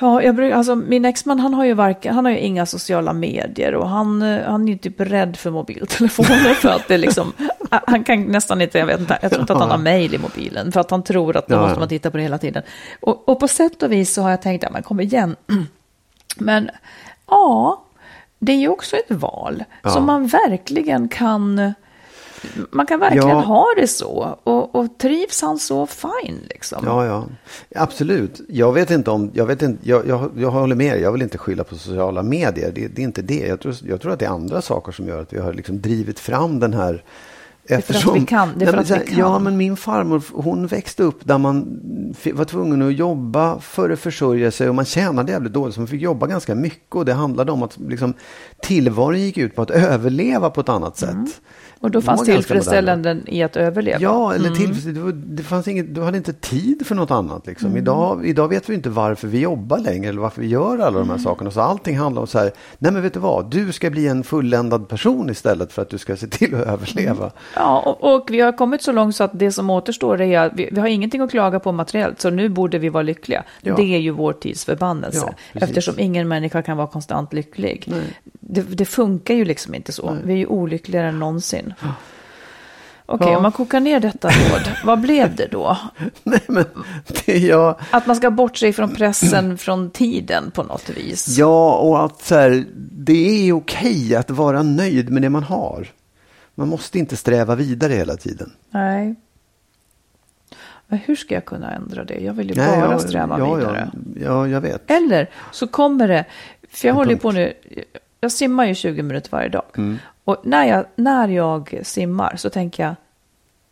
[0.00, 0.06] Ja.
[0.06, 3.12] Ja, jag brukar, alltså min exman han har ju varken, han har ju inga sociala
[3.12, 7.32] medier och han, eh, han är ju typ rädd för mobiltelefoner för att det liksom,
[7.86, 10.18] han kan nästan inte, jag vet inte, jag tror inte att han har mail i
[10.18, 12.62] mobilen för att han tror att då Ja, måste man titta på det hela tiden.
[13.00, 15.36] Och, och på sätt och vis så har jag tänkt, ja men kom igen.
[16.36, 16.70] Men
[17.26, 17.82] ja,
[18.38, 19.90] det är ju också ett val Ja.
[19.90, 21.74] som man verkligen kan,
[22.70, 23.40] man kan verkligen Ja.
[23.40, 24.38] ha det så.
[24.44, 26.82] Och, och trivs han så, fine liksom.
[26.86, 27.24] ja, ja.
[27.74, 28.40] Absolut.
[28.48, 31.00] Jag vet inte om, jag vet inte, jag, jag, jag håller med.
[31.00, 32.72] Jag vill inte skylla på sociala medier.
[32.74, 33.46] Det, det är inte det.
[33.46, 35.80] Jag tror, jag tror att det är andra saker som gör att vi har liksom
[35.80, 37.04] drivit fram den här
[37.70, 39.18] är för att vi kan, det är för att vi kan.
[39.18, 41.80] Ja, men min farmor hon växte upp där man
[42.32, 45.88] var tvungen att jobba för att försörja sig och man tjänade jävligt dåligt så man
[45.88, 48.14] fick jobba ganska mycket och det handlade om att liksom,
[48.62, 51.10] tillvaron gick ut på att överleva på ett annat sätt.
[51.10, 51.30] Mm.
[51.82, 53.98] Och då De fanns tillfredsställanden i att överleva.
[54.00, 54.58] Ja, eller Mm.
[54.58, 55.12] tillfredsställande.
[55.12, 57.46] Det, fanns inget, du hade inte tid för något annat.
[57.46, 57.66] Liksom.
[57.68, 57.78] Mm.
[57.82, 61.08] Idag, idag vet vi inte varför vi jobbar längre eller varför vi gör alla de
[61.08, 61.18] här Mm.
[61.18, 61.50] sakerna.
[61.50, 64.24] Så allting handlar om så här, nej men vet du vad, du ska bli en
[64.24, 67.30] fulländad person istället för att du ska se till att överleva.
[67.56, 70.52] Ja, och, och vi har kommit så långt så att det som återstår är att
[70.54, 73.44] vi, vi har ingenting att klaga på materiellt, så nu borde vi vara lyckliga.
[73.60, 73.76] Ja.
[73.76, 77.84] Det är ju vår tids förbannelse, Ja, eftersom ingen människa kan vara konstant lycklig.
[77.86, 78.00] Nej.
[78.40, 80.16] Det, det funkar ju liksom inte så.
[80.24, 81.69] Vi är ju olyckligare än någonsin.
[83.06, 83.36] Okej, Ja.
[83.36, 85.76] om man kokar ner detta råd, vad blev det då?
[86.22, 86.64] nej men
[87.06, 87.74] det är jag.
[87.90, 91.28] Att man ska bortse från pressen från tiden på något vis.
[91.38, 95.86] Ja, och att så här, det är okej att vara nöjd med det man har.
[96.54, 98.52] Man måste inte sträva vidare hela tiden.
[98.70, 99.14] Nej.
[100.86, 102.18] Men hur ska jag kunna ändra det?
[102.20, 103.90] Jag vill ju Nej, bara ja, sträva ja, vidare.
[103.94, 104.90] Ja, ja, jag vet.
[104.90, 106.24] Eller så kommer det,
[106.70, 107.22] för jag En håller punkt.
[107.22, 107.52] på nu,
[108.20, 109.64] jag simmar ju 20 minuter varje dag.
[109.76, 109.98] Mm.
[110.24, 112.94] Och när jag, när jag simmar så tänker jag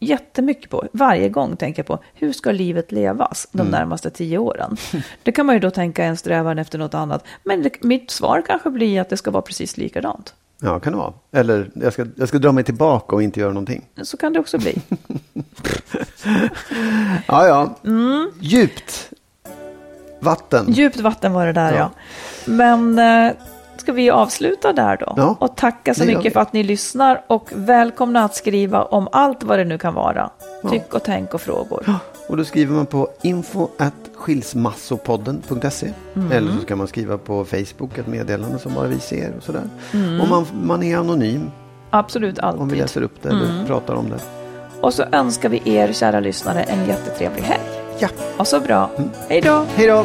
[0.00, 3.70] jättemycket på, varje gång tänker jag på, hur ska livet levas de Mm.
[3.72, 4.76] närmaste tio åren?
[5.22, 7.24] Det kan man ju då tänka en strävan efter något annat.
[7.44, 10.34] Men det, mitt svar kanske blir att det ska vara precis likadant.
[10.60, 11.12] Ja, kan det vara.
[11.32, 13.84] Eller jag ska, jag ska dra mig tillbaka och inte göra någonting.
[14.02, 14.74] Så kan det också bli.
[17.26, 17.74] Ja, ja.
[17.84, 18.30] Mm.
[18.40, 19.10] Djupt
[20.20, 20.72] vatten.
[20.72, 21.78] Djupt vatten var det där ja.
[21.78, 21.90] Ja.
[22.52, 23.32] Men eh,
[23.80, 25.14] ska vi avsluta där då?
[25.16, 29.42] Ja, och tacka så mycket för att ni lyssnar och välkomna att skriva om allt
[29.42, 30.30] vad det nu kan vara.
[30.62, 30.68] Ja.
[30.70, 32.00] Tyck och tänk och frågor.
[32.28, 36.32] Och då skriver man på info at skilsmassopodden.se Mm.
[36.32, 39.62] Eller så kan man skriva på Facebook ett meddelande som bara vi ser och sådär.
[39.94, 40.20] Mm.
[40.20, 41.50] Och man, man är anonym
[41.90, 42.78] Absolut om vi alltid.
[42.78, 43.66] läser upp det eller Mm.
[43.66, 44.18] pratar om det.
[44.80, 47.62] Och så önskar vi er kära lyssnare en jättetrevlig helg.
[47.98, 48.08] Ja,
[48.38, 48.90] Och så bra.
[49.28, 49.64] Hej då!
[49.76, 50.04] hej då!